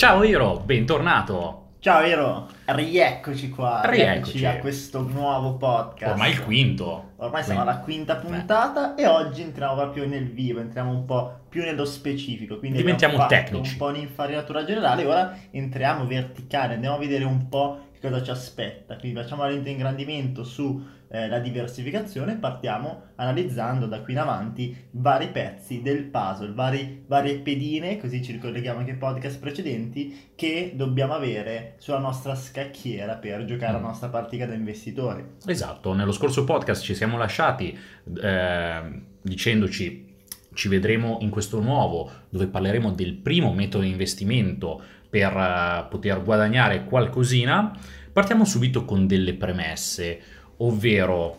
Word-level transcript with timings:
Ciao 0.00 0.22
Iro, 0.22 0.62
bentornato. 0.64 1.72
Ciao 1.80 2.00
Ero, 2.00 2.48
rieccoci 2.64 3.50
qua, 3.50 3.82
Rieccoci. 3.84 4.46
a 4.46 4.56
questo 4.56 5.02
nuovo 5.02 5.58
podcast. 5.58 6.12
Ormai 6.12 6.30
il 6.30 6.42
quinto. 6.42 7.10
Ormai 7.16 7.42
siamo 7.42 7.60
alla 7.60 7.80
quinta 7.80 8.16
puntata 8.16 8.94
e 8.94 9.06
oggi 9.06 9.42
entriamo 9.42 9.74
proprio 9.74 10.06
nel 10.06 10.30
vivo, 10.30 10.60
entriamo 10.60 10.90
un 10.90 11.04
po' 11.04 11.40
più 11.50 11.62
nello 11.64 11.84
specifico, 11.84 12.58
quindi 12.58 12.78
Diventiamo 12.78 13.26
tecnici. 13.26 13.72
un 13.72 13.76
po' 13.76 13.86
un'infarinatura 13.88 14.64
generale, 14.64 15.04
ora 15.04 15.36
entriamo 15.50 16.06
verticale, 16.06 16.72
andiamo 16.72 16.96
a 16.96 16.98
vedere 16.98 17.24
un 17.24 17.50
po' 17.50 17.88
che 17.92 18.00
cosa 18.00 18.22
ci 18.22 18.30
aspetta, 18.30 18.96
quindi 18.96 19.20
facciamo 19.20 19.46
lente 19.46 19.68
ingrandimento 19.68 20.44
su 20.44 20.82
eh, 21.12 21.28
la 21.28 21.40
diversificazione 21.40 22.36
partiamo 22.36 23.08
analizzando 23.16 23.86
da 23.86 24.00
qui 24.00 24.12
in 24.12 24.20
avanti 24.20 24.76
vari 24.92 25.28
pezzi 25.28 25.82
del 25.82 26.04
puzzle, 26.04 26.52
vari, 26.52 27.04
varie 27.06 27.38
pedine, 27.38 27.98
così 27.98 28.22
ci 28.22 28.32
ricolleghiamo 28.32 28.78
anche 28.78 28.92
ai 28.92 28.96
podcast 28.96 29.40
precedenti, 29.40 30.30
che 30.36 30.72
dobbiamo 30.74 31.14
avere 31.14 31.74
sulla 31.78 31.98
nostra 31.98 32.34
scacchiera 32.34 33.14
per 33.16 33.44
giocare 33.44 33.72
la 33.72 33.78
Mm. 33.78 33.84
nostra 33.84 34.08
partita 34.08 34.46
da 34.46 34.54
investitori. 34.54 35.24
Esatto, 35.46 35.92
nello 35.94 36.12
scorso 36.12 36.44
podcast 36.44 36.82
ci 36.82 36.94
siamo 36.94 37.18
lasciati 37.18 37.76
eh, 38.22 39.02
dicendoci 39.20 40.08
ci 40.52 40.68
vedremo 40.68 41.18
in 41.20 41.30
questo 41.30 41.60
nuovo 41.60 42.10
dove 42.28 42.46
parleremo 42.46 42.90
del 42.92 43.14
primo 43.14 43.52
metodo 43.52 43.84
di 43.84 43.90
investimento 43.90 44.82
per 45.08 45.32
eh, 45.36 45.86
poter 45.88 46.22
guadagnare 46.22 46.84
qualcosina. 46.84 47.76
Partiamo 48.12 48.44
subito 48.44 48.84
con 48.84 49.06
delle 49.06 49.34
premesse, 49.34 50.20
ovvero 50.60 51.38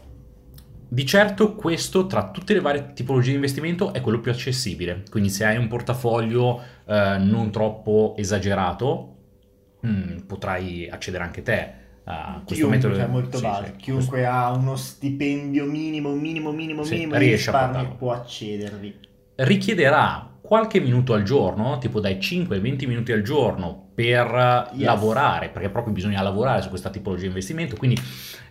di 0.88 1.06
certo 1.06 1.56
questo 1.56 2.06
tra 2.08 2.32
tutte 2.32 2.54
le 2.54 2.60
varie 2.60 2.94
tipologie 2.94 3.30
di 3.30 3.36
investimento 3.36 3.94
è 3.94 4.02
quello 4.02 4.20
più 4.20 4.32
accessibile, 4.32 5.04
quindi 5.10 5.30
se 5.30 5.46
hai 5.46 5.58
un 5.58 5.68
portafoglio 5.68 6.62
eh, 6.86 7.18
non 7.20 7.50
troppo 7.52 8.14
esagerato 8.18 9.16
mm, 9.86 10.20
potrai 10.28 10.90
accedere 10.90 11.24
anche 11.24 11.44
te 11.44 11.74
a 12.04 12.42
questo 12.46 12.68
chiunque, 12.68 12.90
metodo. 12.90 12.96
cioè 12.96 13.08
molto 13.08 13.38
sì, 13.38 13.44
base, 13.44 13.66
sì, 13.68 13.76
chiunque 13.78 14.26
ha 14.26 14.52
uno 14.52 14.76
stipendio 14.76 15.66
minimo, 15.66 16.14
minimo, 16.14 16.52
minimo, 16.52 16.84
Sì, 16.84 16.96
minimo 16.96 17.16
riesce 17.18 17.50
a 17.52 17.86
può 17.98 18.12
accedervi. 18.14 19.00
richiederà 19.36 20.31
qualche 20.52 20.82
minuto 20.82 21.14
al 21.14 21.24
giorno, 21.24 21.78
tipo 21.78 22.02
dai 22.02 22.20
5 22.20 22.58
ai 22.58 22.62
20 22.62 22.86
minuti 22.86 23.14
al 23.14 23.22
giorno 23.22 23.88
per 23.96 24.70
Yes. 24.74 24.84
lavorare, 24.84 25.48
perché 25.48 25.70
proprio 25.70 25.94
bisogna 25.94 26.22
lavorare 26.22 26.62
su 26.62 26.68
questa 26.68 26.90
tipologia 26.90 27.22
di 27.22 27.28
investimento, 27.28 27.78
quindi 27.78 27.98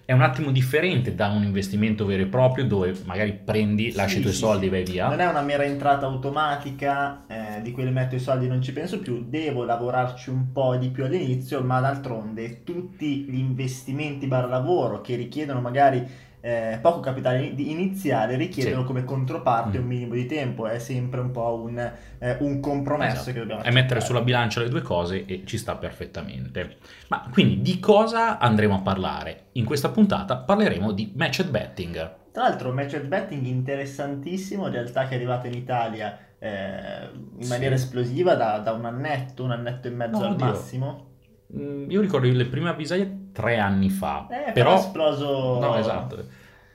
è 0.07 0.13
un 0.15 0.23
attimo 0.23 0.51
differente 0.51 1.15
da 1.15 1.29
un 1.29 1.43
investimento 1.43 2.07
vero 2.07 2.23
e 2.23 2.27
proprio 2.27 2.65
dove 2.65 2.95
magari 3.05 3.39
prendi, 3.45 3.93
lasci 3.93 4.15
Sì, 4.15 4.19
i 4.21 4.23
tuoi 4.23 4.33
sì, 4.33 4.39
soldi 4.39 4.61
sì. 4.63 4.67
e 4.69 4.71
vai 4.71 4.85
via. 4.85 5.09
Non 5.09 5.21
è 5.21 5.27
una 5.27 5.43
mera 5.43 5.63
entrata 5.65 6.07
automatica 6.07 7.27
eh, 7.29 7.61
di 7.61 7.71
quelle 7.71 7.91
metto 7.91 8.15
i 8.15 8.19
soldi 8.19 8.47
e 8.47 8.49
non 8.49 8.63
ci 8.63 8.73
penso 8.73 8.99
più, 9.01 9.27
devo 9.29 9.65
lavorarci 9.65 10.31
un 10.31 10.53
po' 10.53 10.77
di 10.77 10.89
più 10.89 11.05
all'inizio, 11.05 11.61
ma 11.63 11.81
d'altronde 11.81 12.65
tutti 12.65 13.25
gli 13.29 13.37
investimenti 13.39 14.27
bar 14.27 14.49
lavoro 14.49 15.03
che 15.03 15.17
richiedono 15.17 15.61
magari 15.61 16.29
eh, 16.43 16.79
poco 16.81 17.01
capitale 17.01 17.43
in- 17.45 17.59
iniziale 17.59 18.37
richiedono 18.37 18.81
Sì. 18.81 18.87
come 18.87 19.05
controparte 19.05 19.79
Mm. 19.79 19.83
un 19.83 19.87
minimo 19.89 20.15
di 20.15 20.27
tempo, 20.27 20.67
è 20.67 20.79
sempre 20.79 21.21
un 21.21 21.31
po' 21.31 21.61
un, 21.63 21.79
eh, 22.19 22.37
un 22.41 22.61
compromesso 22.61 23.17
Esatto. 23.17 23.33
che 23.33 23.39
dobbiamo 23.41 23.61
È 23.61 23.65
mettere 23.67 23.81
accettare. 23.81 24.05
sulla 24.07 24.21
bilancia 24.23 24.61
le 24.63 24.69
due 24.69 24.83
cose 24.83 25.25
e 25.27 25.43
ci 25.45 25.59
sta 25.59 25.77
perfettamente. 25.77 26.77
Ma 27.09 27.29
quindi 27.31 27.61
di 27.61 27.79
cosa 27.79 28.39
andremo 28.39 28.77
a 28.77 28.81
parlare? 28.81 29.49
In 29.53 29.65
questa 29.65 29.91
puntata 29.91 30.37
parleremo 30.39 30.93
di 30.93 31.13
matched 31.17 31.51
betting. 31.51 32.19
Tra 32.33 32.45
l'altro, 32.45 32.73
match 32.73 32.99
betting 33.01 33.45
interessantissimo, 33.47 34.67
in 34.67 34.73
realtà 34.73 35.07
che 35.07 35.13
è 35.13 35.17
arrivato 35.17 35.47
in 35.47 35.55
Italia 35.55 36.17
eh, 36.39 37.11
in 37.37 37.43
Sì. 37.43 37.49
maniera 37.51 37.75
esplosiva 37.75 38.35
da, 38.35 38.59
da 38.61 38.73
un 38.73 38.87
annetto, 38.87 39.45
un 39.45 39.51
annetto 39.51 39.89
e 39.89 39.91
mezzo 39.91 40.21
No, 40.21 40.25
al 40.27 40.33
oddio. 40.33 40.47
massimo. 40.47 41.07
Mm, 41.55 41.91
Io 41.91 42.01
ricordo 42.01 42.27
le 42.31 42.47
prime 42.47 42.69
avvisaglie 42.71 43.20
tre 43.33 43.59
anni 43.59 43.91
fa, 43.91 44.27
Eh, 44.31 44.53
però 44.53 44.75
è 44.75 44.79
esploso 44.79 45.59
No, 45.59 45.77
esatto. 45.77 46.25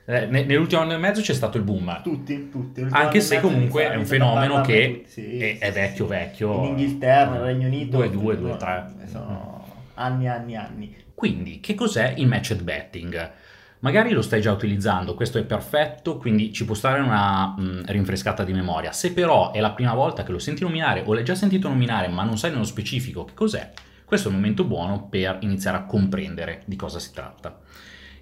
Eh, 0.08 0.26
ne- 0.26 0.44
nell'ultimo 0.44 0.82
anno 0.82 0.92
e 0.92 0.98
mezzo 0.98 1.20
c'è 1.20 1.34
stato 1.34 1.56
il 1.56 1.64
boom, 1.64 2.00
tutti, 2.02 2.48
tutti. 2.48 2.86
Anche 2.90 3.20
se 3.20 3.40
comunque 3.40 3.90
è 3.90 3.96
un 3.96 4.06
fenomeno 4.06 4.60
che 4.60 5.04
sì, 5.06 5.38
è, 5.38 5.58
è 5.58 5.72
vecchio 5.72 6.04
sì. 6.04 6.10
vecchio. 6.10 6.58
In 6.58 6.64
Inghilterra, 6.64 7.30
nel 7.32 7.40
Regno 7.40 7.66
Unito. 7.66 7.96
2, 7.96 8.10
2, 8.10 8.38
2, 8.38 8.56
3. 8.56 8.92
Sono 9.06 9.64
anni, 9.94 10.28
anni, 10.28 10.56
anni. 10.56 10.96
Quindi, 11.12 11.58
che 11.60 11.74
cos'è 11.74 12.14
il 12.18 12.28
matched 12.28 12.62
betting? 12.62 13.32
Magari 13.80 14.12
lo 14.12 14.22
stai 14.22 14.40
già 14.40 14.52
utilizzando, 14.52 15.14
questo 15.14 15.38
è 15.38 15.44
perfetto, 15.44 16.16
quindi 16.16 16.52
ci 16.52 16.64
può 16.64 16.74
stare 16.74 17.00
una 17.00 17.54
mh, 17.56 17.82
rinfrescata 17.86 18.42
di 18.44 18.52
memoria. 18.52 18.92
Se 18.92 19.12
però 19.12 19.52
è 19.52 19.60
la 19.60 19.72
prima 19.72 19.94
volta 19.94 20.22
che 20.22 20.32
lo 20.32 20.38
senti 20.38 20.62
nominare 20.62 21.02
o 21.04 21.12
l'hai 21.14 21.24
già 21.24 21.34
sentito 21.34 21.68
nominare 21.68 22.08
ma 22.08 22.22
non 22.22 22.38
sai 22.38 22.50
nello 22.52 22.64
specifico 22.64 23.24
che 23.24 23.34
cos'è, 23.34 23.70
questo 24.06 24.28
è 24.28 24.30
un 24.30 24.36
momento 24.38 24.64
buono 24.64 25.08
per 25.08 25.38
iniziare 25.40 25.76
a 25.76 25.84
comprendere 25.84 26.62
di 26.64 26.76
cosa 26.76 26.98
si 26.98 27.12
tratta. 27.12 27.58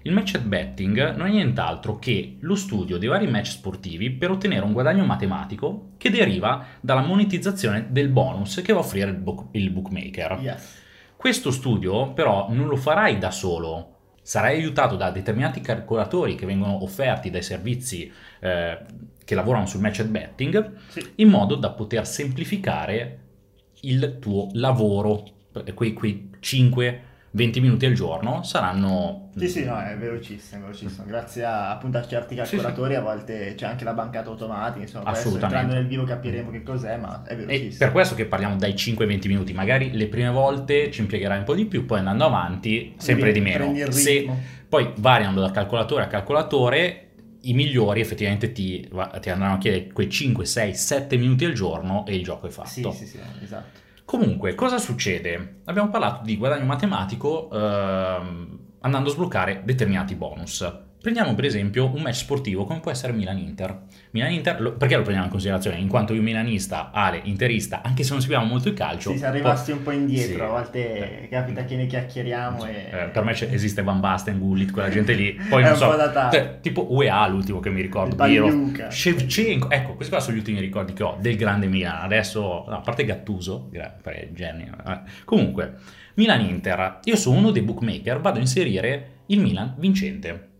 Il 0.01 0.11
matched 0.13 0.43
betting 0.43 1.15
non 1.15 1.27
è 1.27 1.31
nient'altro 1.31 1.97
che 1.97 2.37
lo 2.41 2.55
studio 2.55 2.97
dei 2.97 3.07
vari 3.07 3.27
match 3.27 3.47
sportivi 3.51 4.11
per 4.11 4.31
ottenere 4.31 4.65
un 4.65 4.73
guadagno 4.73 5.05
matematico 5.05 5.91
che 5.97 6.09
deriva 6.09 6.65
dalla 6.81 7.01
monetizzazione 7.01 7.87
del 7.89 8.09
bonus 8.09 8.61
che 8.63 8.73
va 8.73 8.79
a 8.79 8.83
offrire 8.83 9.09
il, 9.11 9.17
book- 9.17 9.47
il 9.55 9.69
bookmaker. 9.69 10.39
Yes. 10.41 10.83
Questo 11.15 11.49
studio 11.49 12.13
però 12.13 12.47
non 12.51 12.67
lo 12.67 12.75
farai 12.75 13.17
da 13.17 13.31
solo, 13.31 13.93
sarai 14.21 14.57
aiutato 14.57 14.95
da 14.95 15.09
determinati 15.09 15.59
calcolatori 15.61 16.35
che 16.35 16.45
vengono 16.45 16.83
offerti 16.83 17.31
dai 17.31 17.41
servizi 17.41 18.11
eh, 18.41 18.77
che 19.23 19.33
lavorano 19.35 19.65
sul 19.65 19.81
matched 19.81 20.07
betting 20.09 20.71
Sì. 20.89 21.13
in 21.15 21.29
modo 21.29 21.55
da 21.55 21.71
poter 21.71 22.05
semplificare 22.05 23.19
il 23.81 24.17
tuo 24.19 24.49
lavoro. 24.53 25.23
Quei, 25.73 25.93
quei 25.93 26.29
5-20 26.41 27.61
minuti 27.61 27.85
al 27.85 27.93
giorno 27.93 28.43
saranno... 28.43 29.29
Sì, 29.35 29.47
sì, 29.49 29.63
no, 29.65 29.77
è 29.79 29.97
velocissimo, 29.97 30.61
è 30.61 30.63
velocissimo. 30.65 31.05
Grazie 31.05 31.43
a, 31.43 31.71
appunto 31.71 31.97
a 31.97 32.07
certi 32.07 32.35
Sì, 32.35 32.41
calcolatori 32.41 32.95
a 32.95 33.01
volte 33.01 33.53
c'è 33.55 33.65
anche 33.65 33.83
la 33.83 33.93
bancata 33.93 34.29
automatica, 34.29 34.81
insomma, 34.81 35.17
entrando 35.17 35.73
nel 35.73 35.87
vivo 35.87 36.03
capiremo 36.03 36.51
che 36.51 36.63
cos'è, 36.63 36.97
ma 36.97 37.23
è 37.25 37.33
E 37.33 37.35
velocissimo. 37.35 37.77
per 37.77 37.91
questo 37.91 38.15
che 38.15 38.25
parliamo 38.25 38.55
dai 38.55 38.73
5-20 38.73 39.27
minuti, 39.27 39.53
magari 39.53 39.91
le 39.91 40.07
prime 40.07 40.29
volte 40.29 40.91
ci 40.91 41.01
impiegherai 41.01 41.39
un 41.39 41.43
po' 41.43 41.55
di 41.55 41.65
più, 41.65 41.85
poi 41.85 41.99
andando 41.99 42.25
avanti 42.25 42.93
sempre 42.97 43.31
di 43.31 43.41
meno. 43.41 43.73
Se. 43.91 44.29
Poi 44.67 44.91
variando 44.97 45.41
da 45.41 45.51
calcolatore 45.51 46.03
a 46.03 46.07
calcolatore, 46.07 47.01
i 47.41 47.53
migliori 47.53 48.01
effettivamente 48.01 48.51
ti, 48.51 48.81
ti 49.21 49.29
andranno 49.29 49.53
a 49.53 49.57
chiedere 49.57 49.87
quei 49.91 50.09
5, 50.09 50.43
6, 50.43 50.73
7 50.73 51.17
minuti 51.17 51.45
al 51.45 51.53
giorno 51.53 52.05
e 52.07 52.15
il 52.15 52.23
gioco 52.23 52.47
è 52.47 52.49
fatto. 52.49 52.67
Sì, 52.67 52.83
sì, 52.91 53.05
sì, 53.05 53.19
esatto. 53.43 53.83
Comunque, 54.05 54.53
cosa 54.53 54.77
succede? 54.77 55.61
Abbiamo 55.65 55.89
parlato 55.89 56.23
di 56.23 56.37
guadagno 56.37 56.65
matematico 56.65 57.49
ehm, 57.51 58.59
andando 58.81 59.09
a 59.09 59.11
sbloccare 59.11 59.63
determinati 59.65 60.15
bonus. 60.15 60.84
Prendiamo 61.05 61.35
per 61.35 61.45
esempio 61.45 61.93
un 61.93 62.01
match 62.01 62.15
sportivo 62.15 62.65
come 62.65 62.79
può 62.79 62.89
essere 62.89 63.13
Milan-Inter. 63.13 63.79
Milan-Inter, 64.09 64.59
lo- 64.59 64.73
perché 64.73 64.95
lo 64.95 65.01
prendiamo 65.01 65.25
in 65.25 65.31
considerazione? 65.31 65.77
In 65.77 65.87
quanto 65.87 66.15
io 66.15 66.21
milanista, 66.23 66.89
Ale 66.91 67.21
interista, 67.25 67.83
anche 67.83 68.01
se 68.01 68.09
non 68.13 68.21
seguiamo 68.21 68.43
molto 68.43 68.69
il 68.69 68.73
calcio... 68.73 69.11
Sì, 69.11 69.19
siamo 69.19 69.35
rimasti 69.35 69.69
un 69.69 69.83
po' 69.83 69.91
indietro, 69.91 70.33
Sì. 70.37 70.41
a 70.41 70.47
volte 70.47 71.27
capita 71.29 71.63
che 71.63 71.75
ne 71.75 71.85
chiacchieriamo 71.85 72.65
e... 72.65 72.89
Eh, 72.91 73.09
per 73.09 73.23
me 73.23 73.33
esiste 73.33 73.83
Van 73.83 73.99
Basten, 73.99 74.39
Gullit, 74.39 74.71
quella 74.71 74.89
gente 74.89 75.13
lì. 75.13 75.33
Poi 75.47 75.61
È 75.61 75.67
non 75.67 75.75
so, 75.77 75.89
po' 75.89 76.29
cioè, 76.31 76.57
tipo 76.59 76.91
UEA 76.91 77.27
l'ultimo 77.27 77.59
che 77.59 77.69
mi 77.69 77.81
ricordo, 77.81 78.15
Biro. 78.15 78.71
Shevchenko, 78.89 79.69
ecco, 79.69 79.93
questi 79.93 80.11
qua 80.11 80.19
sono 80.19 80.35
gli 80.35 80.39
ultimi 80.39 80.59
ricordi 80.59 80.93
che 80.93 81.03
ho 81.03 81.19
del 81.21 81.35
grande 81.35 81.67
Milan. 81.67 82.01
Adesso, 82.01 82.39
no, 82.67 82.77
a 82.77 82.81
parte 82.81 83.05
Gattuso, 83.05 83.69
perché 83.69 84.21
è 84.21 84.31
genio. 84.33 84.73
eh. 84.83 85.01
Comunque, 85.23 85.75
Milan-Inter, 86.15 87.01
io 87.03 87.15
sono 87.15 87.37
uno 87.37 87.51
dei 87.51 87.61
bookmaker, 87.61 88.19
vado 88.21 88.37
a 88.39 88.41
inserire 88.41 89.09
il 89.27 89.39
Milan 89.39 89.75
vincente. 89.77 90.53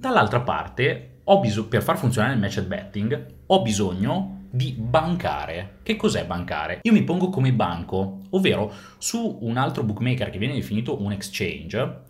Dall'altra 0.00 0.40
parte, 0.40 1.18
ho 1.24 1.40
bisogno, 1.40 1.68
per 1.68 1.82
far 1.82 1.98
funzionare 1.98 2.32
il 2.32 2.40
matched 2.40 2.66
betting, 2.66 3.26
ho 3.44 3.60
bisogno 3.60 4.46
di 4.50 4.72
bancare. 4.72 5.80
Che 5.82 5.94
cos'è 5.96 6.24
bancare? 6.24 6.78
Io 6.80 6.92
mi 6.92 7.02
pongo 7.02 7.28
come 7.28 7.52
banco, 7.52 8.20
ovvero 8.30 8.72
su 8.96 9.40
un 9.42 9.58
altro 9.58 9.82
bookmaker 9.82 10.30
che 10.30 10.38
viene 10.38 10.54
definito 10.54 11.02
un 11.02 11.12
exchange, 11.12 12.00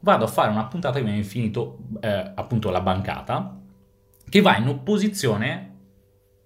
vado 0.00 0.24
a 0.24 0.26
fare 0.26 0.50
una 0.50 0.64
puntata 0.64 0.98
che 0.98 1.04
viene 1.04 1.18
definito 1.18 1.78
eh, 2.00 2.32
appunto 2.34 2.70
la 2.70 2.80
bancata, 2.80 3.56
che 4.28 4.40
va 4.40 4.56
in 4.56 4.66
opposizione 4.66 5.74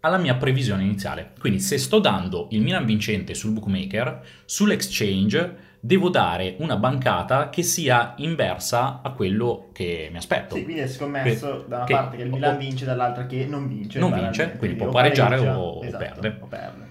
alla 0.00 0.18
mia 0.18 0.34
previsione 0.34 0.82
iniziale. 0.82 1.32
Quindi 1.38 1.60
se 1.60 1.78
sto 1.78 2.00
dando 2.00 2.48
il 2.50 2.60
Milan 2.60 2.84
vincente 2.84 3.32
sul 3.32 3.52
bookmaker, 3.52 4.22
sull'exchange 4.44 5.69
devo 5.82 6.10
dare 6.10 6.56
una 6.58 6.76
bancata 6.76 7.48
che 7.48 7.62
sia 7.62 8.12
inversa 8.18 9.00
a 9.02 9.10
quello 9.12 9.68
che 9.72 10.08
mi 10.10 10.18
aspetto. 10.18 10.54
Sì, 10.54 10.64
quindi 10.64 10.82
è 10.82 10.86
scommesso 10.88 11.62
Che- 11.62 11.68
da 11.68 11.76
una 11.76 11.84
che- 11.86 11.94
parte 11.94 12.16
che 12.18 12.22
il 12.24 12.30
Milan 12.30 12.54
o- 12.54 12.58
vince, 12.58 12.84
dall'altra 12.84 13.26
che 13.26 13.46
non 13.46 13.66
vince. 13.66 13.98
Non 13.98 14.12
vince, 14.12 14.56
quindi 14.58 14.76
può 14.76 14.88
o 14.88 14.90
pareggiare 14.90 15.36
pareggia, 15.36 15.58
o- 15.58 15.78
o 15.78 15.84
esatto, 15.84 16.04
perde. 16.04 16.36
o 16.40 16.46
perde. 16.46 16.88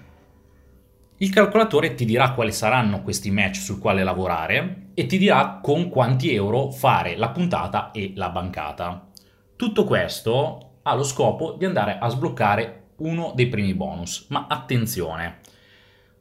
Il 1.18 1.30
calcolatore 1.30 1.94
ti 1.94 2.04
dirà 2.04 2.32
quali 2.32 2.50
saranno 2.52 3.02
questi 3.02 3.30
match 3.30 3.56
sul 3.56 3.78
quale 3.78 4.02
lavorare 4.02 4.86
e 4.94 5.06
ti 5.06 5.18
dirà 5.18 5.60
con 5.62 5.88
quanti 5.90 6.34
euro 6.34 6.70
fare 6.70 7.16
la 7.16 7.28
puntata 7.28 7.90
e 7.92 8.12
la 8.16 8.30
bancata. 8.30 9.08
Tutto 9.54 9.84
questo 9.84 10.78
ha 10.82 10.94
lo 10.94 11.02
scopo 11.02 11.52
di 11.58 11.66
andare 11.66 11.98
a 12.00 12.08
sbloccare 12.08 12.76
uno 12.96 13.32
dei 13.34 13.48
primi 13.48 13.74
bonus, 13.74 14.26
ma 14.30 14.46
attenzione, 14.48 15.38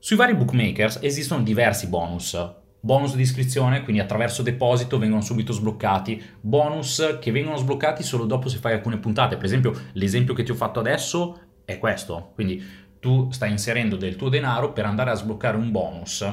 Sui 0.01 0.15
vari 0.15 0.33
bookmakers 0.33 0.99
esistono 1.01 1.43
diversi 1.43 1.87
bonus. 1.87 2.37
Bonus 2.81 3.15
di 3.15 3.21
iscrizione, 3.23 3.83
quindi 3.83 4.01
attraverso 4.01 4.41
deposito 4.41 4.97
vengono 4.97 5.21
subito 5.21 5.51
sbloccati. 5.51 6.21
Bonus 6.39 7.17
che 7.19 7.31
vengono 7.31 7.57
sbloccati 7.57 8.03
solo 8.03 8.25
dopo 8.25 8.47
se 8.47 8.57
fai 8.57 8.73
alcune 8.73 8.97
puntate. 8.97 9.35
Per 9.35 9.45
esempio, 9.45 9.73
l'esempio 9.93 10.33
che 10.33 10.43
ti 10.43 10.51
ho 10.51 10.55
fatto 10.55 10.79
adesso 10.79 11.39
è 11.65 11.77
questo. 11.77 12.31
Quindi 12.35 12.63
tu 12.99 13.29
stai 13.31 13.51
inserendo 13.51 13.95
del 13.97 14.15
tuo 14.15 14.29
denaro 14.29 14.71
per 14.71 14.85
andare 14.85 15.11
a 15.11 15.15
sbloccare 15.15 15.57
un 15.57 15.71
bonus 15.71 16.25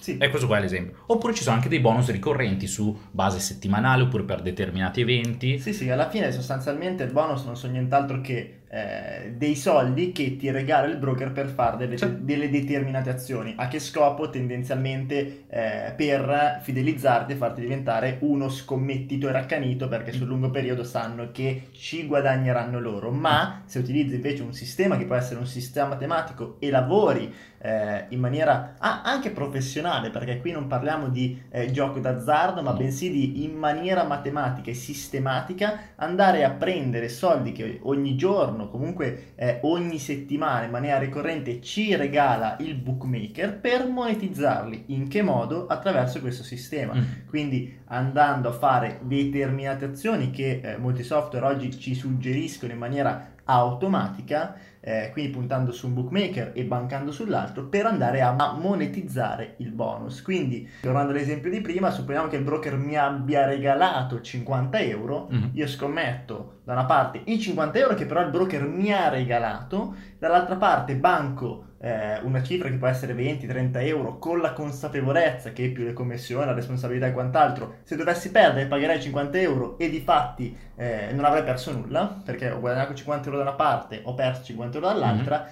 Sì. 0.00 0.16
e 0.16 0.28
questo 0.30 0.46
qua 0.46 0.56
è 0.56 0.60
l'esempio. 0.60 1.02
Oppure 1.06 1.34
ci 1.34 1.42
sono 1.42 1.56
anche 1.56 1.68
dei 1.68 1.80
bonus 1.80 2.10
ricorrenti 2.10 2.66
su 2.66 2.98
base 3.10 3.38
settimanale 3.38 4.02
oppure 4.02 4.24
per 4.24 4.40
determinati 4.40 5.02
eventi. 5.02 5.58
Sì, 5.58 5.74
sì, 5.74 5.90
alla 5.90 6.08
fine 6.08 6.32
sostanzialmente 6.32 7.02
il 7.04 7.12
bonus 7.12 7.44
non 7.44 7.56
sono 7.56 7.72
nient'altro 7.72 8.20
che 8.22 8.59
eh, 8.72 9.32
dei 9.36 9.56
soldi 9.56 10.12
che 10.12 10.36
ti 10.36 10.48
regala 10.50 10.86
il 10.86 10.96
broker 10.96 11.32
per 11.32 11.48
fare 11.48 11.76
delle, 11.76 11.98
Sì. 11.98 12.24
delle 12.24 12.48
determinate 12.48 13.10
azioni. 13.10 13.52
A 13.56 13.66
che 13.66 13.80
scopo? 13.80 14.30
Tendenzialmente 14.30 15.44
eh, 15.48 15.92
per 15.96 16.60
fidelizzarti 16.62 17.32
e 17.32 17.36
farti 17.36 17.62
diventare 17.62 18.18
uno 18.20 18.48
scommettitore 18.48 19.38
accanito 19.38 19.88
perché 19.88 20.12
sul 20.12 20.28
lungo 20.28 20.50
periodo 20.50 20.84
sanno 20.84 21.30
che 21.32 21.68
ci 21.72 22.06
guadagneranno 22.06 22.78
loro. 22.78 23.10
Ma 23.10 23.62
se 23.66 23.80
utilizzi 23.80 24.14
invece 24.14 24.42
un 24.42 24.52
sistema 24.52 24.96
che 24.96 25.04
può 25.04 25.16
essere 25.16 25.40
un 25.40 25.46
sistema 25.46 25.88
matematico 25.88 26.56
e 26.60 26.70
lavori 26.70 27.32
eh, 27.62 28.06
in 28.10 28.20
maniera 28.20 28.76
ah, 28.78 29.02
anche 29.02 29.30
professionale, 29.30 30.10
perché 30.10 30.38
qui 30.38 30.52
non 30.52 30.66
parliamo 30.66 31.08
di 31.08 31.38
eh, 31.50 31.70
gioco 31.72 31.98
d'azzardo, 31.98 32.62
ma 32.62 32.72
bensì 32.72 33.10
di 33.10 33.44
in 33.44 33.54
maniera 33.54 34.04
matematica 34.04 34.70
e 34.70 34.74
sistematica 34.74 35.78
andare 35.96 36.44
a 36.44 36.50
prendere 36.50 37.08
soldi 37.08 37.52
che 37.52 37.80
ogni 37.82 38.16
giorno, 38.16 38.59
comunque 38.68 39.32
eh, 39.36 39.58
ogni 39.62 39.98
settimana 39.98 40.64
in 40.64 40.70
maniera 40.70 40.98
ricorrente 40.98 41.60
ci 41.60 41.94
regala 41.94 42.56
il 42.60 42.74
bookmaker 42.74 43.58
per 43.58 43.86
monetizzarli. 43.86 44.84
In 44.86 45.08
che 45.08 45.22
modo? 45.22 45.66
Attraverso 45.66 46.20
questo 46.20 46.42
sistema. 46.42 46.94
Mm. 46.94 47.26
Quindi 47.26 47.78
andando 47.86 48.48
a 48.48 48.52
fare 48.52 49.00
determinate 49.02 49.84
azioni 49.84 50.30
che 50.30 50.60
eh, 50.62 50.76
molti 50.76 51.02
software 51.02 51.46
oggi 51.46 51.78
ci 51.78 51.94
suggeriscono 51.94 52.72
in 52.72 52.78
maniera 52.78 53.32
automatica, 53.44 54.54
eh, 54.80 55.10
quindi 55.12 55.30
puntando 55.30 55.72
su 55.72 55.86
un 55.86 55.94
bookmaker 55.94 56.52
e 56.54 56.64
bancando 56.64 57.12
sull'altro 57.12 57.64
per 57.66 57.86
andare 57.86 58.20
a 58.22 58.32
monetizzare 58.58 59.54
il 59.58 59.72
bonus. 59.72 60.22
Quindi, 60.22 60.68
tornando 60.80 61.12
all'esempio 61.12 61.50
di 61.50 61.60
prima, 61.60 61.90
supponiamo 61.90 62.28
che 62.28 62.36
il 62.36 62.42
broker 62.44 62.76
mi 62.76 62.96
abbia 62.96 63.44
regalato 63.46 64.20
50 64.20 64.78
euro, 64.80 65.28
Mhm. 65.30 65.50
io 65.52 65.66
scommetto 65.66 66.58
da 66.64 66.72
una 66.72 66.84
parte 66.84 67.20
i 67.24 67.40
50 67.40 67.78
euro 67.78 67.94
che 67.94 68.06
però 68.06 68.20
il 68.22 68.30
broker 68.30 68.62
mi 68.66 68.92
ha 68.92 69.08
regalato, 69.08 69.94
dall'altra 70.18 70.56
parte 70.56 70.94
banco 70.96 71.64
eh, 71.82 72.18
una 72.24 72.42
cifra 72.42 72.68
che 72.68 72.76
può 72.76 72.88
essere 72.88 73.14
20-30 73.14 73.80
euro 73.86 74.18
con 74.18 74.40
la 74.40 74.52
consapevolezza 74.52 75.52
che 75.52 75.70
più 75.70 75.84
le 75.84 75.94
commissioni, 75.94 76.44
la 76.44 76.52
responsabilità 76.52 77.06
e 77.06 77.12
quant'altro, 77.12 77.76
se 77.84 77.96
dovessi 77.96 78.30
perdere 78.30 78.66
pagherei 78.66 79.00
50 79.00 79.38
euro 79.40 79.78
e 79.78 79.88
di 79.88 80.00
fatti 80.00 80.54
eh, 80.76 81.08
non 81.14 81.24
avrei 81.24 81.42
perso 81.42 81.72
nulla 81.72 82.20
perché 82.22 82.50
ho 82.50 82.60
guadagnato 82.60 82.92
50 82.94 83.24
euro 83.26 83.38
da 83.38 83.48
una 83.48 83.54
parte, 83.56 84.00
ho 84.04 84.14
perso 84.14 84.42
50 84.44 84.69
euro 84.78 84.88
dall'altra. 84.88 85.48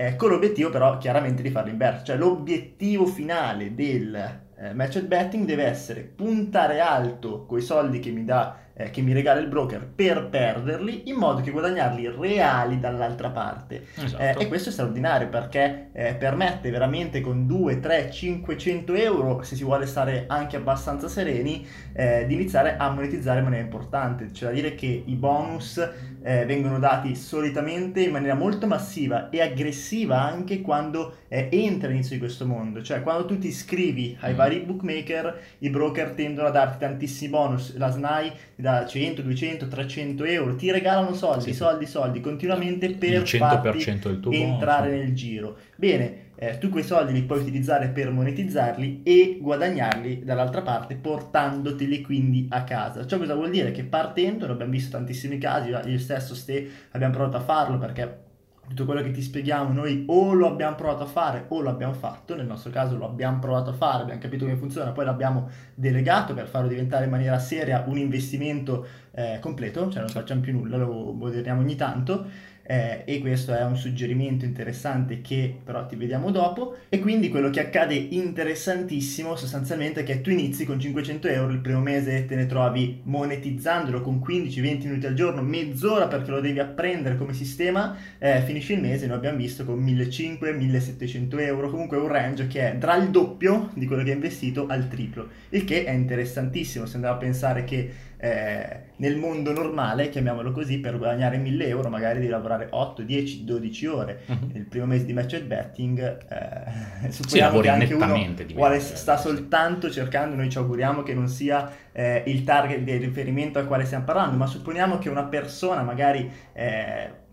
eh, 0.00 0.14
con 0.14 0.30
l'obiettivo 0.30 0.70
però 0.70 0.96
chiaramente 0.98 1.42
di 1.42 1.50
farlo 1.50 1.70
inverso, 1.70 2.04
cioè 2.04 2.16
l'obiettivo 2.16 3.04
finale 3.06 3.74
del 3.74 4.14
eh, 4.60 4.72
match 4.72 5.02
betting 5.02 5.44
deve 5.44 5.64
essere 5.64 6.02
puntare 6.02 6.80
alto 6.80 7.46
coi 7.46 7.60
soldi 7.60 7.98
che 7.98 8.10
mi 8.10 8.24
dà, 8.24 8.56
eh, 8.74 8.90
che 8.90 9.02
mi 9.02 9.12
regala 9.12 9.40
il 9.40 9.48
broker 9.48 9.86
per 9.86 10.28
perderli 10.28 11.08
in 11.08 11.16
modo 11.16 11.40
che 11.40 11.50
guadagnarli 11.50 12.08
reali 12.16 12.78
dall'altra 12.78 13.30
parte. 13.30 13.86
Esatto. 13.94 14.22
Eh, 14.22 14.34
e 14.38 14.48
questo 14.48 14.68
è 14.68 14.72
straordinario 14.72 15.28
perché 15.28 15.90
eh, 15.92 16.14
permette 16.14 16.70
veramente 16.70 17.20
con 17.20 17.46
2, 17.46 17.80
3, 17.80 18.10
500 18.10 18.94
euro, 18.94 19.42
se 19.42 19.56
si 19.56 19.64
vuole 19.64 19.86
stare 19.86 20.24
anche 20.28 20.56
abbastanza 20.56 21.08
sereni, 21.08 21.66
eh, 21.92 22.24
di 22.26 22.34
iniziare 22.34 22.76
a 22.76 22.90
monetizzare 22.90 23.38
in 23.38 23.44
maniera 23.44 23.64
importante. 23.64 24.32
Cioè 24.32 24.48
da 24.48 24.54
dire 24.54 24.74
che 24.74 25.02
i 25.06 25.14
bonus 25.14 25.80
eh, 26.22 26.44
vengono 26.46 26.78
dati 26.78 27.14
solitamente 27.14 28.02
in 28.02 28.10
maniera 28.10 28.34
molto 28.34 28.66
massiva 28.66 29.30
e 29.30 29.40
aggressiva 29.40 30.20
anche 30.22 30.60
quando 30.60 31.14
eh, 31.28 31.48
entri 31.50 31.86
all'inizio 31.86 32.14
di 32.14 32.20
questo 32.20 32.46
mondo. 32.46 32.82
Cioè 32.82 33.02
quando 33.02 33.24
tu 33.26 33.38
ti 33.38 33.48
iscrivi 33.48 34.16
ai 34.20 34.32
Mm. 34.32 34.36
vari 34.36 34.58
bookmaker, 34.60 35.40
i 35.58 35.70
broker 35.70 36.10
tendono 36.10 36.48
a 36.48 36.50
darti 36.50 36.78
tantissimi 36.78 37.30
bonus. 37.30 37.76
La 37.76 37.90
SNAI 37.90 38.30
ti 38.56 38.62
dà 38.62 38.84
100, 38.86 39.22
200, 39.22 39.68
300 39.68 40.24
euro, 40.24 40.54
ti 40.56 40.70
regalano 40.70 41.12
soldi, 41.14 41.44
Sì. 41.44 41.54
soldi, 41.54 41.86
soldi 41.86 42.20
continuamente 42.20 42.90
per 42.90 43.12
il 43.12 43.22
100% 43.22 43.38
farti 43.38 43.98
del 44.08 44.20
tuo 44.20 44.32
entrare 44.32 44.88
bonus. 44.90 45.04
nel 45.04 45.14
giro. 45.14 45.56
Bene, 45.76 46.26
eh, 46.40 46.58
tu 46.58 46.68
quei 46.68 46.84
soldi 46.84 47.12
li 47.12 47.24
puoi 47.24 47.40
utilizzare 47.40 47.88
per 47.88 48.12
monetizzarli 48.12 49.02
e 49.02 49.38
guadagnarli 49.40 50.22
dall'altra 50.24 50.62
parte 50.62 50.94
portandoteli 50.94 52.00
quindi 52.00 52.46
a 52.50 52.62
casa. 52.62 53.04
Ciò 53.06 53.18
cosa 53.18 53.34
vuol 53.34 53.50
dire? 53.50 53.72
Che 53.72 53.82
partendo, 53.82 54.46
lo 54.46 54.52
abbiamo 54.52 54.70
visto 54.70 54.96
tantissimi 54.96 55.38
casi, 55.38 55.70
io 55.70 55.98
stesso 55.98 56.36
ste 56.36 56.70
abbiamo 56.92 57.12
provato 57.12 57.38
a 57.38 57.40
farlo 57.40 57.78
perché 57.78 58.26
tutto 58.68 58.84
quello 58.84 59.02
che 59.02 59.10
ti 59.10 59.22
spieghiamo 59.22 59.72
noi 59.72 60.04
o 60.08 60.32
lo 60.34 60.46
abbiamo 60.46 60.76
provato 60.76 61.02
a 61.02 61.06
fare 61.06 61.46
o 61.48 61.60
lo 61.60 61.70
abbiamo 61.70 61.94
fatto, 61.94 62.36
nel 62.36 62.46
nostro 62.46 62.70
caso 62.70 62.96
lo 62.96 63.06
abbiamo 63.06 63.40
provato 63.40 63.70
a 63.70 63.72
fare, 63.72 64.02
abbiamo 64.02 64.20
capito 64.20 64.44
come 64.44 64.56
funziona, 64.56 64.92
poi 64.92 65.06
l'abbiamo 65.06 65.48
delegato 65.74 66.34
per 66.34 66.46
farlo 66.46 66.68
diventare 66.68 67.04
in 67.04 67.10
maniera 67.10 67.38
seria 67.38 67.82
un 67.86 67.96
investimento 67.96 68.86
eh, 69.10 69.38
completo, 69.40 69.90
cioè 69.90 70.02
non 70.02 70.10
facciamo 70.10 70.42
più 70.42 70.52
nulla, 70.52 70.76
lo 70.76 71.12
moderiamo 71.12 71.60
ogni 71.60 71.76
tanto 71.76 72.26
eh, 72.70 73.00
e 73.06 73.20
questo 73.20 73.54
è 73.54 73.64
un 73.64 73.76
suggerimento 73.76 74.44
interessante 74.44 75.22
che 75.22 75.56
però 75.64 75.86
ti 75.86 75.96
vediamo 75.96 76.30
dopo. 76.30 76.76
E 76.90 76.98
quindi 76.98 77.30
quello 77.30 77.48
che 77.48 77.60
accade 77.60 77.94
interessantissimo 77.94 79.36
sostanzialmente 79.36 80.00
è 80.00 80.02
che 80.04 80.20
tu 80.20 80.28
inizi 80.28 80.66
con 80.66 80.78
500 80.78 81.28
euro 81.28 81.52
il 81.52 81.60
primo 81.60 81.80
mese 81.80 82.26
te 82.26 82.36
ne 82.36 82.44
trovi 82.44 83.00
monetizzandolo 83.04 84.02
con 84.02 84.22
15-20 84.22 84.82
minuti 84.86 85.06
al 85.06 85.14
giorno 85.14 85.40
mezz'ora 85.40 86.08
perché 86.08 86.30
lo 86.30 86.40
devi 86.40 86.58
apprendere 86.58 87.16
come 87.16 87.32
sistema. 87.32 87.96
Eh, 88.18 88.42
finisci 88.42 88.74
il 88.74 88.82
mese 88.82 89.06
noi 89.06 89.16
abbiamo 89.16 89.38
visto 89.38 89.64
con 89.64 89.82
1500-1700 89.82 91.40
euro 91.40 91.70
comunque 91.70 91.96
un 91.96 92.08
range 92.08 92.48
che 92.48 92.72
è 92.72 92.76
tra 92.76 92.96
il 92.96 93.08
doppio 93.08 93.70
di 93.72 93.86
quello 93.86 94.02
che 94.02 94.10
hai 94.10 94.16
investito 94.16 94.66
al 94.68 94.88
triplo 94.88 95.28
il 95.50 95.64
che 95.64 95.84
è 95.84 95.90
interessantissimo. 95.90 96.84
Se 96.84 96.96
andiamo 96.96 97.16
a 97.16 97.18
pensare 97.18 97.64
che 97.64 97.90
eh, 98.20 98.80
nel 98.96 99.16
mondo 99.16 99.52
normale, 99.52 100.08
chiamiamolo 100.08 100.50
così, 100.50 100.78
per 100.78 100.98
guadagnare 100.98 101.38
1000 101.38 101.66
euro 101.68 101.88
magari 101.88 102.18
devi 102.18 102.30
lavorare 102.30 102.66
8, 102.70 103.02
10, 103.02 103.44
12 103.44 103.86
ore. 103.86 104.20
Mhm. 104.26 104.50
Nel 104.52 104.64
primo 104.64 104.86
mese 104.86 105.04
di 105.04 105.12
match 105.12 105.40
betting, 105.42 106.18
eh, 106.28 107.10
supponiamo 107.10 107.60
che 107.60 107.68
anche 107.68 107.94
uno 107.94 108.12
di 108.44 108.54
meno. 108.54 108.78
sta 108.80 109.16
soltanto 109.16 109.88
cercando, 109.90 110.34
noi 110.34 110.50
ci 110.50 110.58
auguriamo 110.58 111.02
che 111.04 111.14
non 111.14 111.28
sia 111.28 111.70
eh, 111.92 112.24
il 112.26 112.42
target 112.42 112.80
di 112.80 112.96
riferimento 112.96 113.60
al 113.60 113.68
quale 113.68 113.84
stiamo 113.84 114.04
parlando, 114.04 114.36
ma 114.36 114.46
supponiamo 114.46 114.98
che 114.98 115.08
una 115.08 115.24
persona 115.24 115.82
magari 115.82 116.28
eh, 116.52 117.26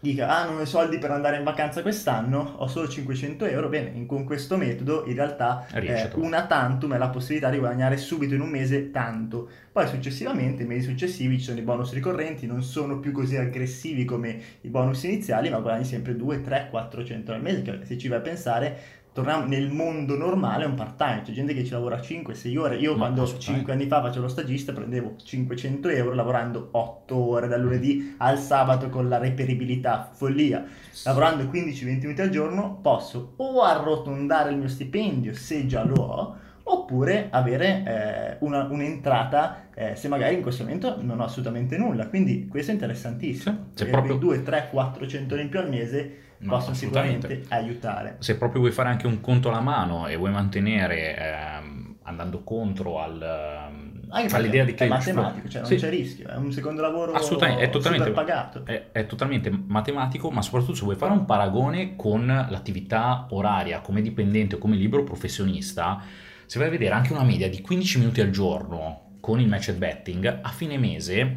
dica 0.00 0.28
ah 0.28 0.44
non 0.44 0.58
ho 0.58 0.62
i 0.62 0.66
soldi 0.66 0.98
per 0.98 1.10
andare 1.10 1.38
in 1.38 1.44
vacanza 1.44 1.82
quest'anno, 1.82 2.54
ho 2.58 2.66
solo 2.68 2.88
500 2.88 3.44
euro, 3.46 3.68
bene, 3.68 3.90
in- 3.94 4.06
con 4.06 4.24
questo 4.24 4.56
metodo 4.56 5.04
in 5.06 5.14
realtà 5.14 5.66
eh, 5.88 5.94
una 6.22 6.46
tantum 6.46 6.94
è 6.94 6.98
la 6.98 7.08
possibilità 7.08 7.50
di 7.50 7.58
guadagnare 7.58 7.96
subito 7.96 8.34
in 8.34 8.40
un 8.40 8.48
mese 8.50 8.90
tanto. 8.90 9.48
Poi 9.72 9.86
successivamente, 9.86 10.64
nei 10.64 10.76
mesi 10.76 10.88
successivi, 10.88 11.38
ci 11.38 11.44
sono 11.44 11.58
i 11.58 11.62
bonus 11.62 11.92
ricorrenti, 11.92 12.46
non 12.46 12.62
sono 12.62 12.98
più 12.98 13.12
così 13.12 13.36
aggressivi 13.36 14.04
come 14.04 14.40
i 14.62 14.68
bonus 14.68 15.04
iniziali, 15.04 15.50
ma 15.50 15.58
guadagni 15.58 15.84
sempre 15.84 16.16
2, 16.16 16.42
3, 16.42 16.68
400 16.70 17.32
al 17.32 17.42
mese, 17.42 17.62
che 17.62 17.78
se 17.84 17.96
ci 17.96 18.08
vai 18.08 18.18
a 18.18 18.22
pensare, 18.22 18.76
torniamo 19.18 19.46
nel 19.46 19.72
mondo 19.72 20.16
normale 20.16 20.62
è 20.62 20.66
un 20.68 20.74
part-time, 20.74 21.22
c'è 21.22 21.32
gente 21.32 21.52
che 21.52 21.64
ci 21.64 21.72
lavora 21.72 21.96
5-6 21.96 22.56
ore. 22.56 22.76
Io 22.76 22.92
Ma 22.92 22.98
quando 22.98 23.22
assolutamente. 23.22 23.58
5 23.58 23.72
anni 23.72 23.86
fa 23.86 24.00
facevo 24.00 24.26
lo 24.26 24.30
stagista 24.30 24.72
prendevo 24.72 25.16
500 25.20 25.88
euro 25.88 26.14
lavorando 26.14 26.68
8 26.70 27.16
ore 27.16 27.48
dal 27.48 27.60
lunedì 27.60 28.14
al 28.18 28.38
sabato 28.38 28.88
con 28.88 29.08
la 29.08 29.18
reperibilità, 29.18 30.08
follia. 30.12 30.64
Lavorando 31.02 31.44
15-20 31.44 32.00
minuti 32.02 32.20
al 32.20 32.30
giorno 32.30 32.78
posso 32.80 33.32
o 33.36 33.62
arrotondare 33.62 34.50
il 34.50 34.58
mio 34.58 34.68
stipendio 34.68 35.34
se 35.34 35.66
già 35.66 35.82
lo 35.82 35.94
ho, 35.96 36.36
oppure 36.70 37.28
avere 37.30 37.82
eh, 37.86 38.36
una- 38.44 38.64
un'entrata 38.70 39.68
eh, 39.74 39.94
se 39.94 40.08
magari 40.08 40.34
in 40.34 40.42
questo 40.42 40.64
momento 40.64 40.96
non 41.00 41.20
ho 41.20 41.24
assolutamente 41.24 41.76
nulla. 41.78 42.08
Quindi 42.08 42.46
questo 42.48 42.70
è 42.70 42.74
interessantissimo. 42.74 43.66
Sì, 43.74 43.86
proprio- 43.86 44.18
quei 44.18 44.36
2, 44.38 44.42
3, 44.42 44.68
400 44.70 45.34
euro 45.34 45.44
in 45.44 45.50
più 45.50 45.58
al 45.60 45.68
mese 45.68 46.16
No, 46.40 46.50
possono 46.52 46.74
sicuramente 46.76 47.42
aiutare. 47.48 48.16
se 48.20 48.36
proprio 48.36 48.60
vuoi 48.60 48.72
fare 48.72 48.88
anche 48.90 49.06
un 49.08 49.20
conto 49.20 49.48
alla 49.48 49.58
mano 49.60 50.06
e 50.06 50.14
vuoi 50.16 50.30
mantenere 50.30 51.16
ehm, 51.16 51.96
andando 52.04 52.44
contro 52.44 53.00
al, 53.00 53.20
Anche 54.10 54.36
all'idea 54.36 54.64
di 54.64 54.70
perché 54.72 54.84
è 54.84 54.88
matematico, 54.88 55.48
cioè 55.48 55.60
non 55.62 55.70
Sì, 55.70 55.76
c'è 55.76 55.90
rischio, 55.90 56.28
è 56.28 56.36
un 56.36 56.52
secondo 56.52 56.80
lavoro 56.80 57.12
Assolutamente, 57.12 57.62
è 57.64 57.70
totalmente- 57.70 58.06
super 58.08 58.24
pagato. 58.24 58.62
è, 58.66 58.84
è 58.92 59.06
totalmente 59.06 59.50
matematico, 59.66 60.30
ma 60.30 60.40
soprattutto 60.40 60.74
se 60.76 60.84
vuoi 60.84 60.94
fare 60.96 61.12
un 61.12 61.24
paragone 61.24 61.96
con 61.96 62.24
l'attività 62.26 63.26
oraria 63.30 63.80
come 63.80 64.00
dipendente 64.00 64.54
o 64.54 64.58
come 64.58 64.76
libero 64.76 65.02
professionista, 65.02 66.00
se 66.48 66.58
vai 66.58 66.66
a 66.66 66.70
vedere 66.70 66.94
anche 66.94 67.12
una 67.12 67.22
media 67.22 67.48
di 67.48 67.60
15 67.60 67.98
minuti 67.98 68.20
al 68.20 68.30
giorno 68.30 69.18
con 69.20 69.38
il 69.38 69.46
match 69.46 69.72
betting, 69.74 70.40
a 70.42 70.48
fine 70.48 70.78
mese 70.78 71.36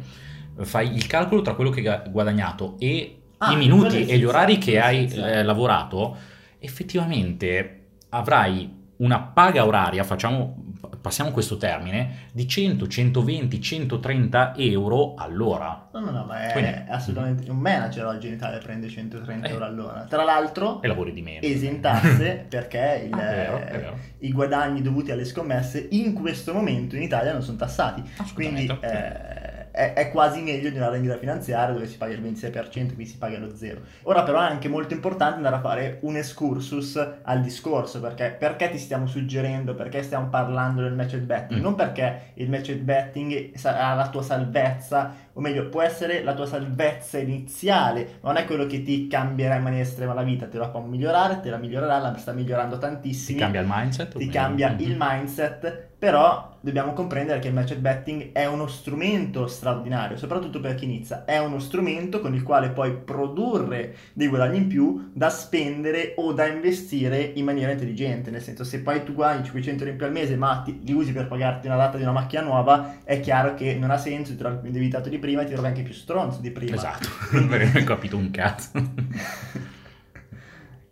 eh, 0.58 0.64
fai 0.64 0.92
il 0.94 1.06
calcolo 1.06 1.42
tra 1.42 1.54
quello 1.54 1.70
che 1.70 1.88
hai 1.88 2.10
guadagnato 2.10 2.76
e 2.80 3.18
Ah, 3.44 3.52
i 3.52 3.56
minuti 3.56 4.06
e 4.06 4.18
gli 4.18 4.24
orari 4.24 4.56
che 4.56 4.78
hai 4.78 5.10
eh, 5.10 5.42
lavorato, 5.42 6.16
effettivamente 6.60 7.86
avrai 8.10 8.72
una 8.98 9.18
paga 9.20 9.66
oraria, 9.66 10.04
facciamo, 10.04 10.71
passiamo 11.00 11.30
questo 11.30 11.56
termine, 11.56 12.28
di 12.32 12.46
100, 12.48 12.86
120, 12.88 13.60
130 13.60 14.54
euro 14.56 15.14
all'ora. 15.14 15.88
No, 15.92 16.00
no, 16.00 16.10
no, 16.10 16.24
ma 16.24 16.48
è 16.48 16.52
Quindi- 16.52 16.72
assolutamente 16.88 17.50
un 17.50 17.58
manager 17.58 18.06
oggi 18.06 18.26
in 18.28 18.34
Italia 18.34 18.58
prende 18.58 18.88
130 18.88 19.46
Eh. 19.48 19.50
euro 19.50 19.64
all'ora. 19.64 20.06
Tra 20.08 20.24
l'altro 20.24 20.80
E 20.82 20.86
lavori 20.88 21.12
di 21.12 21.22
meno. 21.22 21.40
esentasse 21.42 22.46
perché 22.48 23.04
il- 23.06 23.12
Ah, 23.14 23.30
è 23.30 23.34
vero, 23.34 23.56
è 23.58 23.78
vero. 23.78 23.98
i 24.18 24.32
guadagni 24.32 24.82
dovuti 24.82 25.10
alle 25.10 25.24
scommesse 25.24 25.86
in 25.90 26.12
questo 26.14 26.52
momento 26.52 26.96
in 26.96 27.02
Italia 27.02 27.32
non 27.32 27.42
sono 27.42 27.56
tassati. 27.56 28.02
Quindi 28.34 28.66
eh, 28.80 29.41
è, 29.72 29.94
è 29.94 30.10
quasi 30.10 30.42
meglio 30.42 30.70
di 30.70 30.76
una 30.76 30.90
rendita 30.90 31.16
finanziaria 31.16 31.74
dove 31.74 31.86
si 31.86 31.96
paga 31.96 32.12
il 32.12 32.22
26%, 32.22 32.94
qui 32.94 33.06
si 33.06 33.16
paga 33.16 33.38
lo 33.38 33.56
zero. 33.56 33.80
Ora 34.02 34.22
però 34.22 34.40
è 34.40 34.44
anche 34.44 34.68
molto 34.68 34.94
importante 34.94 35.36
andare 35.36 35.56
a 35.56 35.60
fare 35.60 35.98
un 36.02 36.16
excursus 36.16 37.04
al 37.22 37.40
discorso, 37.40 38.00
perché, 38.00 38.36
perché 38.38 38.70
ti 38.70 38.78
stiamo 38.78 39.06
suggerendo, 39.06 39.74
perché 39.74 40.02
stiamo 40.02 40.28
parlando 40.28 40.82
del 40.82 40.92
match 40.92 41.16
betting? 41.16 41.58
Mm. 41.58 41.62
Non 41.62 41.74
perché 41.74 42.32
il 42.34 42.50
match 42.50 42.74
betting 42.74 43.54
sarà 43.56 43.94
la 43.94 44.08
tua 44.08 44.22
salvezza, 44.22 45.30
o 45.34 45.40
meglio, 45.40 45.68
può 45.68 45.82
essere 45.82 46.22
la 46.22 46.34
tua 46.34 46.46
salvezza 46.46 47.18
iniziale, 47.18 48.18
ma 48.20 48.32
non 48.32 48.42
è 48.42 48.44
quello 48.46 48.66
che 48.66 48.82
ti 48.82 49.06
cambierà 49.08 49.56
in 49.56 49.62
maniera 49.62 49.84
estrema 49.84 50.14
la 50.14 50.22
vita, 50.22 50.46
te 50.46 50.58
la 50.58 50.68
può 50.68 50.80
migliorare, 50.80 51.40
te 51.40 51.50
la 51.50 51.56
migliorerà, 51.58 51.98
la 51.98 52.16
sta 52.16 52.32
migliorando 52.32 52.78
Ti 53.24 53.34
tantissimo 53.34 53.38
cambia 53.38 53.60
il 53.60 53.66
mindset? 53.68 54.16
ti 54.16 54.28
cambia 54.28 54.70
Mhm. 54.70 54.80
il 54.80 54.96
mindset, 54.98 55.88
però 55.98 56.50
dobbiamo 56.60 56.92
comprendere 56.92 57.38
che 57.38 57.48
il 57.48 57.54
match 57.54 57.76
betting 57.76 58.32
è 58.32 58.46
uno 58.46 58.66
strumento 58.66 59.46
straordinario, 59.46 60.16
soprattutto 60.16 60.60
per 60.60 60.74
chi 60.74 60.84
inizia, 60.84 61.24
è 61.24 61.38
uno 61.38 61.58
strumento 61.58 62.20
con 62.20 62.34
il 62.34 62.42
quale 62.42 62.70
puoi 62.70 62.92
produrre 62.94 63.94
dei 64.12 64.28
guadagni 64.28 64.58
in 64.58 64.66
più 64.68 65.10
da 65.12 65.30
spendere 65.30 66.14
o 66.16 66.32
da 66.32 66.46
investire 66.46 67.20
in 67.34 67.44
maniera 67.44 67.72
intelligente, 67.72 68.30
nel 68.30 68.42
senso 68.42 68.64
se 68.64 68.80
poi 68.80 69.02
tu 69.04 69.14
guadagni 69.14 69.44
500 69.44 69.82
euro 69.84 69.92
in 69.92 69.96
più 69.98 70.06
al 70.06 70.12
mese 70.12 70.36
ma 70.36 70.62
ti, 70.64 70.80
li 70.84 70.92
usi 70.92 71.12
per 71.12 71.26
pagarti 71.28 71.66
una 71.66 71.76
data 71.76 71.96
di 71.96 72.02
una 72.02 72.12
macchina 72.12 72.42
nuova, 72.42 72.98
è 73.04 73.20
chiaro 73.20 73.54
che 73.54 73.74
non 73.74 73.90
ha 73.90 73.96
senso, 73.98 74.32
ti 74.32 74.38
trovi 74.38 74.56
più 74.58 74.66
indebitato 74.68 75.08
di 75.08 75.18
prima 75.22 75.42
e 75.42 75.44
ti 75.44 75.52
trovi 75.52 75.68
anche 75.68 75.82
più 75.82 75.94
stronzo 75.94 76.40
di 76.40 76.50
prima. 76.50 76.74
Esatto, 76.74 77.08
perché 77.30 77.70
non 77.72 77.82
ho 77.82 77.84
capito 77.84 78.16
un 78.16 78.30
cazzo. 78.32 78.70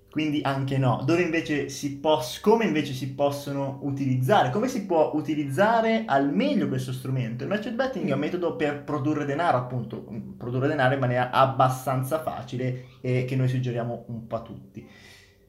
Quindi 0.09 0.41
anche 0.43 0.77
no. 0.79 1.03
Dove 1.05 1.23
invece 1.23 1.69
si 1.69 1.99
pos- 1.99 2.41
come 2.41 2.65
invece 2.65 2.93
si 2.93 3.13
possono 3.13 3.79
utilizzare? 3.83 4.51
Come 4.51 4.69
si 4.69 4.85
può 4.85 5.13
utilizzare 5.15 6.05
al 6.07 6.33
meglio 6.33 6.69
questo 6.69 6.93
strumento? 6.93 7.45
Il 7.45 7.49
match 7.49 7.71
betting 7.71 8.09
è 8.09 8.13
un 8.13 8.19
metodo 8.19 8.57
per 8.57 8.83
produrre 8.83 9.25
denaro, 9.25 9.59
appunto, 9.59 10.05
produrre 10.37 10.69
denaro 10.69 10.95
in 10.95 11.01
maniera 11.01 11.31
abbastanza 11.31 12.21
facile 12.23 12.87
e 13.01 13.25
che 13.25 13.37
noi 13.37 13.49
suggeriamo 13.49 14.05
un 14.09 14.27
po' 14.27 14.37
a 14.37 14.43
tutti. 14.43 14.89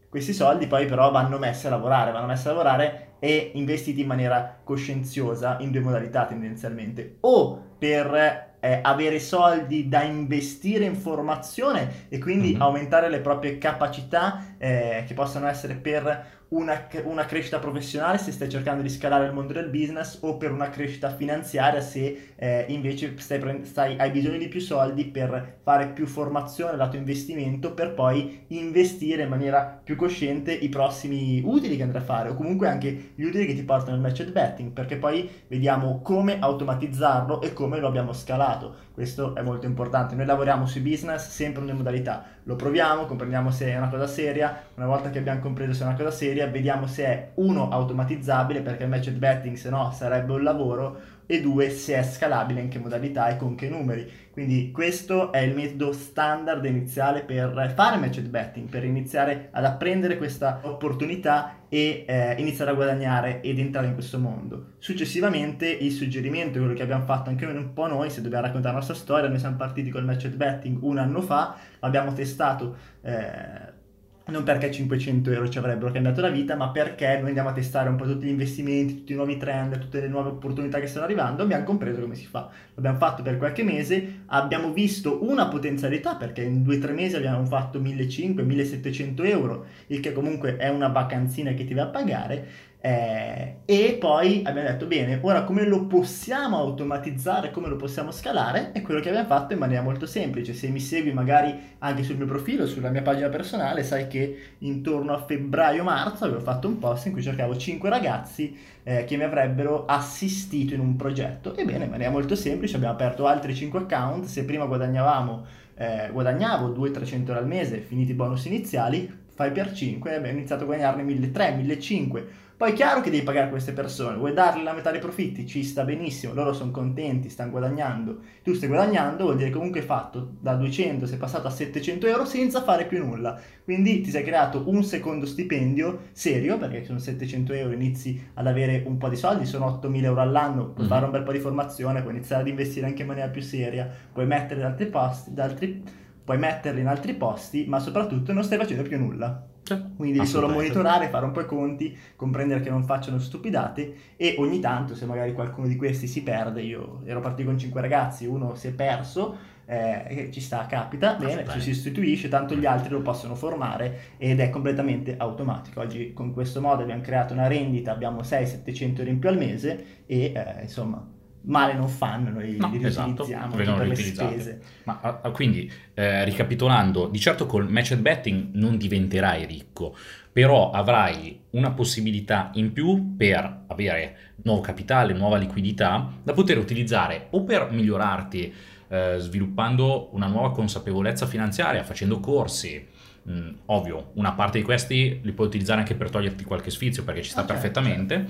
Questi 0.10 0.34
soldi 0.34 0.68
poi 0.68 0.86
però 0.86 1.10
vanno 1.10 1.40
messi 1.40 1.68
a 1.68 1.72
lavorare, 1.72 2.12
vanno 2.12 2.28
messi 2.28 2.48
a 2.48 2.52
lavorare 2.52 3.14
e 3.20 3.52
investiti 3.56 4.02
in 4.02 4.08
maniera 4.08 4.60
coscienziosa 4.64 5.58
in 5.60 5.72
due 5.72 5.82
modalità 5.82 6.26
tendenzialmente. 6.26 7.18
O 7.22 7.76
per 7.80 8.51
eh, 8.62 8.80
avere 8.82 9.20
soldi 9.20 9.90
da 9.90 10.04
investire 10.04 10.86
in 10.86 10.96
formazione 10.96 12.06
e 12.10 12.20
quindi 12.20 12.56
Mhm. 12.56 12.62
aumentare 12.62 13.10
le 13.10 13.20
proprie 13.20 13.58
capacità 13.58 14.56
eh, 14.58 15.04
che 15.08 15.14
possono 15.14 15.48
essere 15.48 15.76
per 15.76 16.40
una, 16.52 16.88
una 17.04 17.26
crescita 17.26 17.60
professionale 17.60 18.18
se 18.18 18.32
stai 18.32 18.50
cercando 18.50 18.82
di 18.82 18.90
scalare 18.90 19.26
il 19.26 19.34
mondo 19.34 19.54
del 19.54 19.70
business 19.70 20.18
o 20.22 20.36
per 20.38 20.52
una 20.52 20.70
crescita 20.70 21.16
finanziaria 21.16 21.80
se 21.80 22.34
eh, 22.36 22.66
invece 22.68 23.14
stai 23.18 23.64
stai- 23.64 23.98
hai 23.98 24.12
bisogno 24.12 24.38
di 24.38 24.50
più 24.50 24.60
soldi 24.60 25.06
per 25.06 25.60
fare 25.64 25.90
più 25.90 26.06
formazione 26.06 26.76
lato 26.76 26.98
investimento 26.98 27.74
per 27.74 27.94
poi 27.94 28.46
investire 28.48 29.24
in 29.24 29.30
maniera 29.30 29.80
più 29.82 29.96
cosciente 29.96 30.52
i 30.52 30.68
prossimi 30.68 31.42
utili 31.46 31.78
che 31.78 31.84
andrai 31.84 32.02
a 32.02 32.06
fare 32.06 32.30
o 32.30 32.36
comunque 32.36 32.68
anche 32.68 33.12
gli 33.16 33.24
utili 33.24 33.46
che 33.46 33.56
ti 33.56 33.64
portano 33.64 33.96
il 33.96 34.02
match 34.02 34.26
betting 34.30 34.72
perché 34.72 34.98
poi 34.98 35.30
vediamo 35.48 36.02
come 36.02 36.40
automatizzarlo 36.40 37.42
e 37.42 37.54
come 37.54 37.80
lo 37.80 37.88
abbiamo 37.88 38.12
scalato 38.12 38.90
questo 38.94 39.36
è 39.36 39.42
molto 39.42 39.66
importante. 39.66 40.16
Noi 40.16 40.26
lavoriamo 40.26 40.66
sui 40.66 40.82
business 40.82 41.30
sempre 41.30 41.64
due 41.64 41.74
modalità. 41.74 42.26
Lo 42.44 42.56
proviamo 42.56 43.06
comprendiamo 43.06 43.50
se 43.52 43.72
è 43.72 43.78
una 43.78 43.90
cosa 43.90 44.08
seria. 44.08 44.64
Una 44.76 44.86
volta 44.86 45.10
che 45.10 45.20
abbiamo 45.20 45.40
compreso 45.40 45.74
se 45.74 45.84
è 45.84 45.86
una 45.86 45.96
cosa 45.96 46.12
seria 46.12 46.48
vediamo 46.48 46.88
se 46.88 47.06
è 47.06 47.32
uno 47.36 47.70
automatizzabile 47.70 48.62
perché 48.62 48.84
il 48.84 48.90
match 48.90 49.12
betting 49.12 49.56
se 49.56 49.70
no 49.70 49.92
sarebbe 49.92 50.34
un 50.34 50.44
lavoro 50.44 51.00
e 51.26 51.40
due 51.40 51.70
se 51.70 51.96
è 51.96 52.04
scalabile 52.04 52.60
in 52.60 52.68
che 52.68 52.80
modalità 52.80 53.30
e 53.30 53.38
con 53.38 53.56
che 53.56 53.70
numeri. 53.70 54.10
Quindi 54.32 54.72
questo 54.72 55.32
è 55.32 55.40
il 55.40 55.56
metodo 55.56 55.94
standard 55.94 56.66
iniziale 56.66 57.22
per 57.22 57.74
fare 57.76 57.98
match 57.98 58.20
betting 58.22 58.68
per 58.68 58.84
iniziare 58.84 59.48
ad 59.52 59.64
apprendere 59.64 60.18
questa 60.18 60.60
opportunità 60.64 61.61
e 61.74 62.04
eh, 62.06 62.36
iniziare 62.38 62.72
a 62.72 62.74
guadagnare 62.74 63.40
ed 63.40 63.58
entrare 63.58 63.88
in 63.88 63.94
questo 63.94 64.20
mondo. 64.20 64.74
Successivamente 64.78 65.70
il 65.70 65.94
suggerimento 65.94 66.60
quello 66.60 66.74
che 66.74 66.84
abbiamo 66.84 67.06
fatto 67.06 67.30
anche 67.30 67.46
un 67.46 67.72
po' 67.72 67.88
noi 67.88 68.10
se 68.10 68.22
dobbiamo 68.22 68.44
raccontare 68.44 68.74
la 68.74 68.80
nostra 68.80 68.98
storia 68.98 69.30
noi 69.30 69.40
siamo 69.40 69.56
partiti 69.56 69.90
col 69.90 70.04
match 70.04 70.28
betting 70.28 70.84
un 70.84 70.98
anno 70.98 71.22
fa 71.22 71.56
l'abbiamo 71.80 72.12
testato 72.12 72.76
eh, 73.02 73.80
non 74.28 74.44
perché 74.44 74.72
500 74.72 75.32
euro 75.32 75.50
ci 75.50 75.58
avrebbero 75.58 75.92
cambiato 75.92 76.22
la 76.22 76.30
vita, 76.30 76.56
ma 76.56 76.70
perché 76.70 77.18
noi 77.18 77.28
andiamo 77.28 77.50
a 77.50 77.54
testare 77.54 77.90
un 77.90 77.96
po' 77.96 78.06
tutti 78.06 78.26
gli 78.26 78.30
investimenti, 78.30 78.98
tutti 79.00 79.14
i 79.14 79.16
nuovi 79.16 79.38
trend, 79.38 79.78
tutte 79.80 80.00
le 80.00 80.08
nuove 80.08 80.30
opportunità 80.30 80.80
che 80.80 80.88
stanno 80.88 81.06
arrivando, 81.06 81.44
abbiamo 81.44 81.64
compreso 81.64 82.02
come 82.02 82.16
si 82.16 82.26
fa. 82.26 82.50
L'abbiamo 82.76 82.98
fatto 82.98 83.24
per 83.24 83.38
qualche 83.38 83.64
mese, 83.64 84.22
abbiamo 84.28 84.72
visto 84.72 85.28
una 85.28 85.48
potenzialità, 85.48 86.16
perché 86.16 86.44
in 86.44 86.64
2-3 86.64 86.94
mesi 86.94 87.16
abbiamo 87.16 87.46
fatto 87.46 87.80
1500-1700 87.80 89.26
euro, 89.26 89.66
il 89.88 90.00
che 90.00 90.14
comunque 90.14 90.58
è 90.58 90.70
una 90.70 90.88
vacanzina 90.88 91.54
che 91.54 91.66
ti 91.66 91.74
va 91.74 91.84
a 91.84 91.88
pagare, 91.88 92.48
eh, 92.84 93.58
e 93.66 93.98
poi 94.00 94.42
abbiamo 94.44 94.68
detto 94.68 94.88
bene, 94.88 95.20
ora 95.22 95.44
come 95.44 95.66
lo 95.66 95.86
possiamo 95.86 96.58
automatizzare, 96.58 97.52
come 97.52 97.68
lo 97.68 97.76
possiamo 97.76 98.10
scalare? 98.10 98.72
È 98.72 98.82
quello 98.82 99.00
che 99.00 99.10
abbiamo 99.10 99.28
fatto 99.28 99.54
in 99.54 99.60
maniera 99.60 99.84
molto 99.84 100.08
semplice. 100.08 100.54
Se 100.54 100.68
mi 100.70 100.80
segui 100.80 101.14
magari 101.14 101.76
anche 101.78 102.02
sul 102.02 102.18
mio 102.18 102.26
profilo, 102.26 102.66
sulla 102.66 102.90
mia 102.90 103.04
pagina 103.04 103.30
personale, 103.30 103.84
sai 103.84 104.08
che 104.08 104.56
intorno 104.60 105.14
a 105.14 105.24
febbraio-marzo 105.24 106.26
avevo 106.26 106.40
fatto 106.40 106.68
un 106.68 106.80
post 106.80 107.06
in 107.06 107.12
cui 107.12 107.22
cercavo 107.22 107.56
5 107.56 107.88
ragazzi 107.88 108.58
eh, 108.82 109.04
che 109.04 109.16
mi 109.16 109.24
avrebbero 109.24 109.86
assistito 109.86 110.74
in 110.74 110.80
un 110.80 110.96
progetto. 110.96 111.56
Ebbene, 111.56 111.84
in 111.84 111.92
maniera 111.92 112.10
molto 112.10 112.36
semplice 112.36 112.78
abbiamo 112.78 112.96
aperto 112.96 113.28
altri 113.28 113.54
5 113.54 113.82
account. 113.82 114.26
Se 114.26 114.44
prima 114.44 114.66
guadagnavamo, 114.66 115.46
eh, 115.76 116.10
guadagnavo 116.12 116.70
200-300 116.70 117.28
euro 117.28 117.40
al 117.40 117.48
mese, 117.48 117.78
finiti 117.78 118.10
i 118.10 118.16
bonus 118.16 118.46
iniziali, 118.46 119.20
fai 119.42 119.52
per 119.52 119.74
5 119.74 120.12
e 120.12 120.16
abbiamo 120.16 120.38
iniziato 120.38 120.64
a 120.64 120.66
guadagnarne 120.68 121.02
1300, 121.04 121.56
1500. 121.58 122.50
Poi 122.62 122.74
è 122.74 122.76
chiaro 122.76 123.02
che 123.02 123.10
devi 123.10 123.24
pagare 123.24 123.50
queste 123.50 123.72
persone, 123.72 124.18
vuoi 124.18 124.34
dargli 124.36 124.62
la 124.62 124.74
metà 124.74 124.92
dei 124.92 125.00
profitti, 125.00 125.48
ci 125.48 125.64
sta 125.64 125.84
benissimo, 125.84 126.36
loro 126.36 126.54
sono 126.54 126.70
contenti, 126.70 127.28
stanno 127.28 127.50
guadagnando, 127.50 128.20
tu 128.44 128.54
stai 128.54 128.70
guadagnando, 128.70 129.24
vuol 129.24 129.36
dire 129.36 129.50
che 129.50 129.56
comunque 129.56 129.80
hai 129.80 129.86
fatto 129.88 130.34
da 130.40 130.54
200, 130.54 131.08
sei 131.08 131.18
passato 131.18 131.48
a 131.48 131.50
700 131.50 132.06
euro 132.06 132.24
senza 132.24 132.62
fare 132.62 132.86
più 132.86 133.04
nulla. 133.04 133.36
Quindi 133.64 134.02
ti 134.02 134.12
sei 134.12 134.24
creato 134.24 134.62
un 134.68 134.84
secondo 134.84 135.26
stipendio 135.26 136.02
serio, 136.12 136.60
perché 136.60 136.86
sono 136.86 137.00
700 137.00 137.52
euro, 137.54 137.74
inizi 137.74 138.30
ad 138.36 138.46
avere 138.46 138.84
un 138.86 138.98
po' 139.00 139.10
di 139.10 139.16
soldi, 139.16 139.48
sono 139.48 139.66
8000 139.66 140.06
euro 140.06 140.22
all'anno, 140.22 140.66
puoi 140.68 140.84
Mhm. 140.86 140.92
fare 140.92 141.06
un 141.06 141.12
bel 141.12 141.24
po' 141.24 141.32
di 141.32 141.40
formazione, 141.40 142.02
puoi 142.04 142.14
iniziare 142.14 142.44
ad 142.44 142.48
investire 142.48 142.86
anche 142.86 143.02
in 143.02 143.08
maniera 143.08 143.30
più 143.30 143.42
seria, 143.42 143.90
puoi 144.14 144.28
metterli 144.28 144.62
in 144.62 144.68
altri 144.70 144.86
posti, 144.86 145.34
da 145.34 145.46
altri- 145.46 145.82
puoi 146.24 146.38
metterli 146.38 146.82
in 146.82 146.88
altri 146.88 147.14
posti, 147.14 147.66
ma 147.68 147.80
soprattutto 147.80 148.34
non 148.34 148.44
stai 148.44 148.58
facendo 148.58 148.84
più 148.84 148.98
nulla. 148.98 149.48
Quindi 149.96 150.18
devi 150.18 150.28
solo 150.28 150.50
monitorare, 150.50 151.08
fare 151.08 151.26
un 151.26 151.32
po' 151.32 151.42
i 151.42 151.46
conti, 151.46 151.98
comprendere 152.16 152.60
che 152.62 152.70
non 152.70 152.84
facciano 152.84 153.20
stupidate 153.20 153.94
e 154.18 154.36
ogni 154.38 154.60
tanto 154.60 154.96
se 154.96 155.06
magari 155.06 155.34
qualcuno 155.34 155.68
di 155.68 155.76
questi 155.76 156.08
si 156.08 156.24
perde, 156.24 156.62
io 156.62 157.02
ero 157.06 157.22
partito 157.22 157.50
con 157.50 157.58
5 157.58 157.80
ragazzi, 157.80 158.26
uno 158.26 158.56
si 158.56 158.68
è 158.68 158.72
perso, 158.72 159.38
eh, 159.66 160.30
ci 160.32 160.42
sta, 160.42 160.66
capita, 160.66 161.16
bene, 161.16 161.48
ci 161.48 161.62
si 161.62 161.74
sostituisce, 161.74 162.28
tanto 162.28 162.56
gli 162.56 162.66
altri 162.66 162.90
lo 162.90 163.02
possono 163.02 163.36
formare 163.36 164.16
ed 164.18 164.40
è 164.40 164.50
completamente 164.50 165.16
automatico. 165.18 165.80
Oggi 165.80 166.12
con 166.14 166.34
questo 166.34 166.60
modo 166.60 166.82
abbiamo 166.82 167.02
creato 167.02 167.34
una 167.34 167.48
rendita, 167.48 167.92
abbiamo 167.92 168.22
6-700 168.22 168.98
euro 168.98 169.10
in 169.10 169.20
più 169.20 169.30
al 169.30 169.38
mese 169.38 170.04
e 170.06 170.34
eh, 170.36 170.62
insomma 170.64 171.20
male 171.44 171.74
non 171.74 171.88
fanno, 171.88 172.30
noi 172.30 172.58
No, 172.58 172.70
li 172.72 172.84
esatto, 172.86 173.08
riutilizziamo 173.08 173.56
vengono 173.56 173.78
per 173.78 173.88
le 173.88 173.96
spese. 173.96 174.62
Ma 174.84 174.96
quindi, 175.34 175.72
eh, 175.94 176.24
ricapitolando, 176.24 177.08
di 177.08 177.20
certo 177.20 177.46
col 177.46 177.70
match 177.70 177.96
betting 177.96 178.50
non 178.54 178.78
diventerai 178.78 179.46
ricco, 179.46 179.96
però 180.32 180.72
avrai 180.72 181.40
una 181.52 181.72
possibilità 181.72 182.52
in 182.56 182.72
più 182.72 183.16
per 183.18 183.64
avere 183.68 184.18
nuovo 184.44 184.62
capitale, 184.62 185.14
nuova 185.14 185.38
liquidità 185.38 186.12
da 186.24 186.34
poter 186.34 186.58
utilizzare 186.58 187.28
o 187.32 187.44
per 187.44 187.70
migliorarti 187.72 188.54
eh, 188.88 189.16
sviluppando 189.20 190.10
una 190.14 190.28
nuova 190.28 190.52
consapevolezza 190.52 191.26
finanziaria, 191.26 191.84
facendo 191.84 192.20
corsi. 192.20 192.88
Mm, 193.30 193.50
ovvio, 193.68 194.12
una 194.16 194.34
parte 194.34 194.58
di 194.58 194.64
questi 194.64 195.20
li 195.22 195.32
puoi 195.32 195.48
utilizzare 195.48 195.80
anche 195.80 195.94
per 195.94 196.10
toglierti 196.10 196.44
qualche 196.44 196.72
sfizio 196.72 197.04
perché 197.04 197.22
ci 197.22 197.30
sta 197.30 197.42
Ah, 197.42 197.46
certo, 197.46 197.62
perfettamente, 197.62 198.26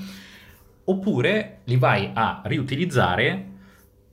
oppure 0.86 1.60
li 1.66 1.78
vai 1.78 2.10
a 2.14 2.42
riutilizzare 2.46 3.46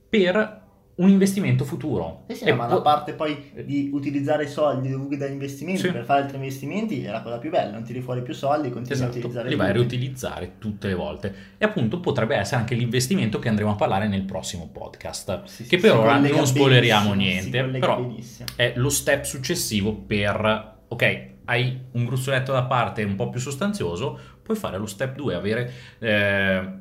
per 0.09 0.57
un 0.99 1.07
investimento 1.07 1.63
futuro. 1.63 2.23
Eh 2.27 2.35
sì, 2.35 2.43
E 2.43 2.51
ma 2.51 2.65
po- 2.65 2.73
la 2.73 2.81
parte 2.81 3.13
poi 3.13 3.51
di 3.65 3.89
utilizzare 3.93 4.43
i 4.43 4.47
soldi 4.49 4.89
dovuti 4.89 5.15
dagli 5.15 5.31
investimenti 5.31 5.79
Sì. 5.83 5.91
per 5.93 6.03
fare 6.03 6.23
altri 6.23 6.35
investimenti 6.35 7.01
è 7.03 7.09
la 7.09 7.21
cosa 7.21 7.37
più 7.37 7.49
bella, 7.49 7.71
non 7.71 7.83
tiri 7.83 8.01
fuori 8.01 8.21
più 8.21 8.33
soldi, 8.33 8.69
continui 8.69 8.99
a 8.99 9.03
Esatto, 9.05 9.17
utilizzare 9.17 9.47
li 9.47 9.55
vai 9.55 9.69
a 9.69 9.71
riutilizzare 9.71 10.53
tutte 10.57 10.87
le 10.89 10.95
volte. 10.95 11.33
E 11.57 11.63
appunto 11.63 12.01
potrebbe 12.01 12.35
essere 12.35 12.57
anche 12.59 12.75
l'investimento 12.75 13.39
che 13.39 13.47
andremo 13.47 13.71
a 13.71 13.75
parlare 13.75 14.09
nel 14.09 14.23
prossimo 14.23 14.67
podcast. 14.67 15.45
Sì, 15.45 15.63
sì, 15.63 15.69
che 15.69 15.77
per 15.77 15.91
si 15.91 15.97
ora 15.97 16.17
non 16.17 16.45
spoileriamo 16.45 17.13
niente, 17.13 17.63
però 17.63 18.01
benissimo. 18.01 18.49
è 18.57 18.73
lo 18.75 18.89
step 18.89 19.23
successivo 19.23 19.93
per, 19.93 20.79
ok, 20.85 21.27
hai 21.45 21.79
un 21.93 22.03
gruzzoletto 22.05 22.51
da 22.51 22.63
parte 22.65 23.03
un 23.03 23.15
po' 23.15 23.29
più 23.29 23.39
sostanzioso, 23.39 24.19
puoi 24.49 24.57
fare 24.57 24.79
lo 24.79 24.87
step 24.87 25.15
2, 25.15 25.35
avere, 25.35 25.71
eh, 25.99 26.77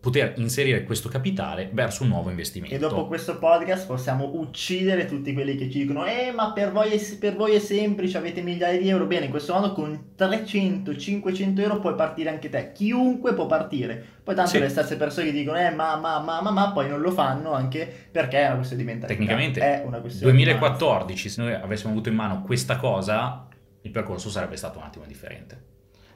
poter 0.00 0.32
inserire 0.38 0.82
questo 0.82 1.08
capitale 1.08 1.70
verso 1.72 2.02
un 2.02 2.08
nuovo 2.08 2.30
investimento. 2.30 2.74
E 2.74 2.78
dopo 2.78 3.06
questo 3.06 3.38
podcast 3.38 3.86
possiamo 3.86 4.30
uccidere 4.34 5.06
tutti 5.06 5.32
quelli 5.32 5.54
che 5.56 5.70
ci 5.70 5.80
dicono 5.80 6.06
Eh 6.06 6.32
ma 6.34 6.52
per 6.52 6.72
voi, 6.72 6.90
è, 6.90 7.16
per 7.18 7.36
voi 7.36 7.52
è 7.52 7.58
semplice, 7.60 8.16
avete 8.16 8.40
migliaia 8.42 8.80
di 8.80 8.88
euro 8.88 9.06
Bene, 9.06 9.26
in 9.26 9.30
questo 9.30 9.52
modo 9.52 9.72
con 9.72 10.14
300-500 10.18 11.60
euro 11.60 11.78
puoi 11.80 11.94
partire 11.94 12.30
anche 12.30 12.48
te 12.48 12.72
Chiunque 12.72 13.34
può 13.34 13.44
partire 13.46 14.02
Poi 14.24 14.34
tanto 14.34 14.50
Sì. 14.52 14.58
le 14.58 14.68
stesse 14.70 14.96
persone 14.96 15.26
che 15.26 15.32
dicono 15.32 15.58
Eh 15.58 15.70
ma 15.70 15.96
ma 15.96 16.18
ma 16.18 16.40
ma 16.40 16.50
ma 16.50 16.72
Poi 16.72 16.88
non 16.88 17.00
lo 17.00 17.10
fanno 17.10 17.52
anche 17.52 17.86
perché 18.10 18.38
è 18.38 18.46
una 18.46 18.56
questione 18.56 18.82
di 18.82 18.88
mentalità 18.88 19.18
Tecnicamente, 19.18 19.60
È 19.60 19.82
una 19.84 20.00
questione 20.00 20.32
di 20.32 20.38
2014, 20.44 21.28
se 21.28 21.42
noi 21.42 21.52
avessimo 21.52 21.90
avuto 21.92 22.08
in 22.08 22.14
mano 22.14 22.40
questa 22.42 22.76
cosa, 22.76 23.46
il 23.82 23.90
percorso 23.90 24.30
sarebbe 24.30 24.56
stato 24.56 24.78
un 24.78 24.84
attimo 24.84 25.04
differente. 25.06 25.68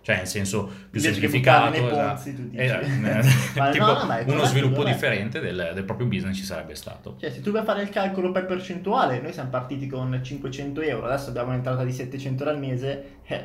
Cioè, 0.05 0.17
nel 0.17 0.27
senso 0.27 0.67
più 0.67 1.01
Invece 1.01 1.13
semplificato, 1.13 1.71
nei 1.71 1.91
esatto. 1.91 2.31
Esatto. 2.53 2.85
Tipo 3.73 3.87
no, 3.87 4.05
no, 4.05 4.13
è 4.13 4.25
uno 4.27 4.45
sviluppo 4.45 4.83
vabbè. 4.83 4.93
differente 4.93 5.41
del, 5.41 5.71
del 5.73 5.85
proprio 5.85 6.07
business 6.07 6.37
ci 6.37 6.45
sarebbe 6.45 6.75
stato. 6.75 7.17
Cioè, 7.19 7.31
se 7.31 7.41
tu 7.41 7.51
vai 7.51 7.63
a 7.63 7.65
fare 7.65 7.81
il 7.81 7.89
calcolo 7.89 8.31
per 8.31 8.45
percentuale, 8.45 9.23
noi 9.23 9.33
siamo 9.33 9.49
partiti 9.49 9.87
con 9.87 10.21
500 10.23 10.83
euro, 10.83 11.07
adesso 11.07 11.31
abbiamo 11.31 11.49
un'entrata 11.49 11.83
di 11.85 11.93
700 11.93 12.43
euro 12.45 12.55
al 12.55 12.61
mese, 12.61 13.05
eh, 13.27 13.45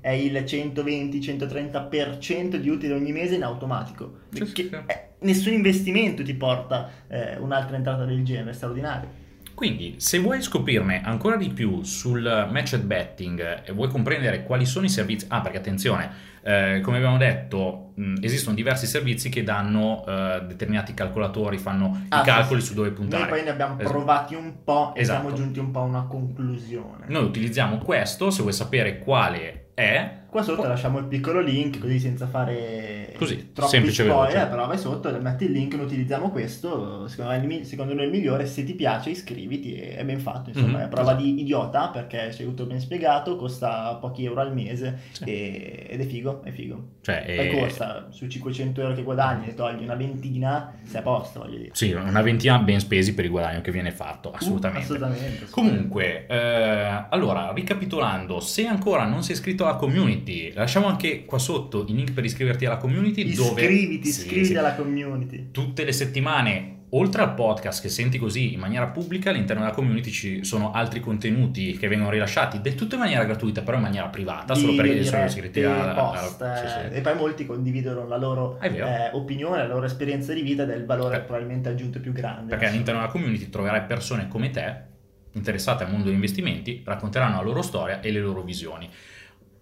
è 0.00 0.10
il 0.10 0.34
120-130% 0.34 2.56
di 2.56 2.68
utile 2.68 2.94
ogni 2.94 3.12
mese 3.12 3.36
in 3.36 3.44
automatico. 3.44 4.22
Sì, 4.30 4.40
Che- 4.40 4.46
sì. 4.52 4.68
eh, 4.86 5.10
nessun 5.20 5.52
investimento 5.52 6.24
ti 6.24 6.34
porta 6.34 6.90
eh, 7.06 7.36
un'altra 7.38 7.76
entrata 7.76 8.04
del 8.04 8.24
genere, 8.24 8.52
straordinario. 8.52 9.28
Quindi, 9.60 9.96
se 9.98 10.18
vuoi 10.20 10.40
scoprirne 10.40 11.02
ancora 11.04 11.36
di 11.36 11.50
più 11.50 11.82
sul 11.82 12.22
matched 12.50 12.80
betting 12.84 13.60
e 13.66 13.72
vuoi 13.72 13.88
comprendere 13.88 14.42
quali 14.44 14.64
sono 14.64 14.86
i 14.86 14.88
servizi, 14.88 15.26
ah, 15.28 15.42
perché 15.42 15.58
attenzione, 15.58 16.10
eh, 16.42 16.80
come 16.82 16.96
abbiamo 16.96 17.18
detto, 17.18 17.92
mh, 17.94 18.14
esistono 18.22 18.54
diversi 18.56 18.86
servizi 18.86 19.28
che 19.28 19.42
danno 19.42 20.02
eh, 20.08 20.44
determinati 20.46 20.94
calcolatori, 20.94 21.58
fanno 21.58 22.04
Ah, 22.08 22.22
i 22.22 22.24
calcoli 22.24 22.62
sì. 22.62 22.68
su 22.68 22.74
dove 22.74 22.90
puntare. 22.92 23.24
Noi 23.24 23.30
poi 23.32 23.42
ne 23.42 23.50
abbiamo 23.50 23.74
Esatto. 23.78 23.90
provati 23.90 24.34
un 24.34 24.64
po' 24.64 24.94
e 24.94 25.02
Esatto. 25.02 25.20
siamo 25.20 25.36
giunti 25.36 25.58
un 25.58 25.70
po' 25.70 25.80
a 25.80 25.82
una 25.82 26.04
conclusione. 26.04 27.04
Noi 27.08 27.24
utilizziamo 27.24 27.76
questo, 27.76 28.30
se 28.30 28.40
vuoi 28.40 28.54
sapere 28.54 28.98
quale 28.98 29.72
è, 29.74 30.19
Qua 30.30 30.42
sotto 30.42 30.62
lasciamo 30.66 30.98
il 30.98 31.06
piccolo 31.06 31.40
link 31.40 31.78
così 31.80 31.98
senza 31.98 32.26
fare 32.28 33.12
Così, 33.18 33.50
troppi 33.52 33.90
spoiler, 33.90 34.48
però 34.48 34.66
vai 34.68 34.78
sotto 34.78 35.10
metti 35.20 35.44
il 35.44 35.50
link, 35.50 35.74
noi 35.74 35.86
utilizziamo 35.86 36.30
questo, 36.30 37.08
secondo, 37.08 37.46
me 37.46 37.64
secondo 37.64 37.92
noi 37.94 38.04
è 38.04 38.06
il 38.06 38.12
migliore, 38.12 38.46
se 38.46 38.62
ti 38.64 38.74
piace 38.74 39.10
iscriviti, 39.10 39.74
è 39.74 40.04
ben 40.04 40.20
fatto, 40.20 40.50
insomma 40.50 40.78
Mhm, 40.78 40.84
è 40.84 40.88
prova 40.88 41.10
esatto. 41.10 41.22
di 41.24 41.40
idiota 41.40 41.88
perché 41.88 42.30
sei 42.32 42.46
tutto 42.46 42.64
ben 42.64 42.78
spiegato, 42.80 43.34
costa 43.36 43.96
pochi 43.96 44.24
euro 44.24 44.40
al 44.42 44.54
mese 44.54 44.98
Sì. 45.10 45.24
e- 45.24 45.86
ed 45.90 46.00
è 46.00 46.06
figo, 46.06 46.42
è 46.44 46.50
figo. 46.52 46.88
cioè, 47.02 47.22
Poi 47.36 47.48
è- 47.48 47.58
costa 47.60 48.06
su 48.10 48.28
500 48.28 48.80
euro 48.82 48.94
che 48.94 49.02
guadagni, 49.02 49.46
ne 49.46 49.54
togli 49.54 49.82
una 49.82 49.96
ventina, 49.96 50.74
sei 50.84 51.00
a 51.00 51.02
posto, 51.02 51.40
voglio 51.40 51.56
dire. 51.58 51.70
Sì, 51.72 51.90
una 51.92 52.22
ventina 52.22 52.58
ben 52.58 52.78
spesi 52.78 53.14
per 53.14 53.24
il 53.24 53.30
guadagno 53.32 53.60
che 53.62 53.72
viene 53.72 53.90
fatto, 53.90 54.30
assolutamente. 54.30 54.80
Uh, 54.80 54.82
assolutamente. 54.94 55.46
Comunque, 55.50 56.26
eh, 56.28 57.04
allora, 57.10 57.52
ricapitolando, 57.52 58.38
se 58.40 58.66
ancora 58.66 59.04
non 59.06 59.22
sei 59.24 59.34
iscritto 59.34 59.64
alla 59.64 59.74
community, 59.76 60.18
lasciamo 60.54 60.86
anche 60.86 61.24
qua 61.24 61.38
sotto 61.38 61.84
il 61.88 61.94
link 61.94 62.12
per 62.12 62.24
iscriverti 62.24 62.64
alla 62.66 62.76
community 62.76 63.32
dove 63.34 63.62
Iscriviti, 63.62 64.10
Sì, 64.10 64.20
iscriviti 64.20 64.46
sì. 64.46 64.56
alla 64.56 64.74
community. 64.74 65.48
tutte 65.50 65.84
le 65.84 65.92
settimane, 65.92 66.76
oltre 66.90 67.22
al 67.22 67.34
podcast 67.34 67.80
che 67.82 67.88
senti 67.88 68.18
così 68.18 68.52
in 68.52 68.58
maniera 68.58 68.86
pubblica, 68.88 69.30
all'interno 69.30 69.62
della 69.62 69.74
community 69.74 70.10
ci 70.10 70.44
sono 70.44 70.72
altri 70.72 70.98
contenuti 71.00 71.76
che 71.78 71.86
vengono 71.88 72.10
rilasciati 72.10 72.60
del 72.60 72.74
tutto 72.74 72.94
in 72.96 73.00
maniera 73.00 73.24
gratuita, 73.24 73.62
però 73.62 73.76
in 73.76 73.82
maniera 73.84 74.08
privata, 74.08 74.54
solo 74.54 74.74
perché 74.74 75.04
sono 75.04 75.18
dirette, 75.22 75.26
iscritti 75.26 75.62
alla, 75.62 75.94
alla- 75.94 76.10
post, 76.18 76.54
sì, 76.56 76.64
eh, 76.64 76.90
sì. 76.90 76.96
e 76.96 77.00
poi 77.00 77.14
molti 77.16 77.46
condividono 77.46 78.06
la 78.08 78.16
loro 78.16 78.58
eh, 78.60 79.10
opinione, 79.12 79.58
la 79.58 79.66
loro 79.68 79.86
esperienza 79.86 80.32
di 80.32 80.42
vita 80.42 80.62
il 80.64 80.84
valore 80.84 81.18
Eh. 81.18 81.20
probabilmente 81.20 81.68
aggiunto 81.68 82.00
più 82.00 82.12
grande. 82.12 82.48
Perché 82.50 82.66
all'interno 82.66 83.00
della 83.00 83.12
community 83.12 83.48
troverai 83.48 83.82
persone 83.82 84.26
come 84.28 84.50
te, 84.50 84.88
interessate 85.32 85.84
al 85.84 85.90
mondo 85.90 86.06
degli 86.06 86.14
investimenti, 86.14 86.82
racconteranno 86.84 87.36
la 87.36 87.42
loro 87.42 87.62
storia 87.62 88.00
e 88.00 88.10
le 88.10 88.18
loro 88.20 88.42
visioni. 88.42 88.88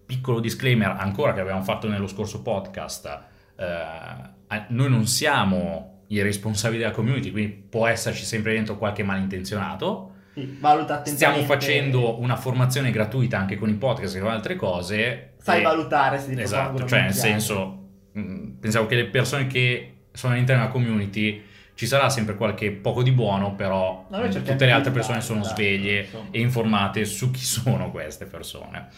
Piccolo 0.08 0.40
disclaimer 0.40 0.96
ancora 0.98 1.34
che 1.34 1.40
abbiamo 1.40 1.62
fatto 1.62 1.86
nello 1.86 2.06
scorso 2.06 2.40
podcast, 2.40 3.20
eh, 3.56 4.64
noi 4.68 4.88
non 4.88 5.06
siamo 5.06 6.04
i 6.06 6.22
responsabili 6.22 6.80
della 6.80 6.92
community, 6.92 7.30
quindi 7.30 7.52
può 7.52 7.86
esserci 7.86 8.24
sempre 8.24 8.54
dentro 8.54 8.78
qualche 8.78 9.02
malintenzionato. 9.02 10.14
Sì. 10.32 10.58
Stiamo 11.04 11.42
facendo 11.42 12.18
una 12.20 12.36
formazione 12.36 12.90
gratuita 12.90 13.36
anche 13.38 13.56
con 13.58 13.68
i 13.68 13.74
podcast 13.74 14.16
e 14.16 14.20
con 14.20 14.30
altre 14.30 14.56
cose. 14.56 15.34
Sai 15.42 15.60
e- 15.60 15.62
valutare 15.62 16.18
se 16.18 16.34
ti 16.34 16.40
Esatto, 16.40 16.86
cioè 16.86 17.02
nel 17.02 17.12
senso, 17.12 17.88
mh, 18.12 18.52
pensavo 18.60 18.86
che 18.86 18.94
le 18.94 19.06
persone 19.08 19.46
che 19.46 20.04
sono 20.12 20.32
all'interno 20.32 20.62
della 20.62 20.72
community 20.72 21.42
ci 21.74 21.86
sarà 21.86 22.08
sempre 22.08 22.34
qualche 22.36 22.70
poco 22.70 23.02
di 23.02 23.12
buono, 23.12 23.54
però 23.54 24.06
No, 24.08 24.26
tutte 24.28 24.64
le 24.64 24.72
altre 24.72 24.90
persone 24.90 25.20
sono 25.20 25.40
esatto, 25.42 25.54
sveglie 25.54 26.00
insomma. 26.04 26.28
e 26.30 26.40
informate 26.40 27.04
su 27.04 27.30
chi 27.30 27.44
sono 27.44 27.90
queste 27.90 28.24
persone. 28.24 28.88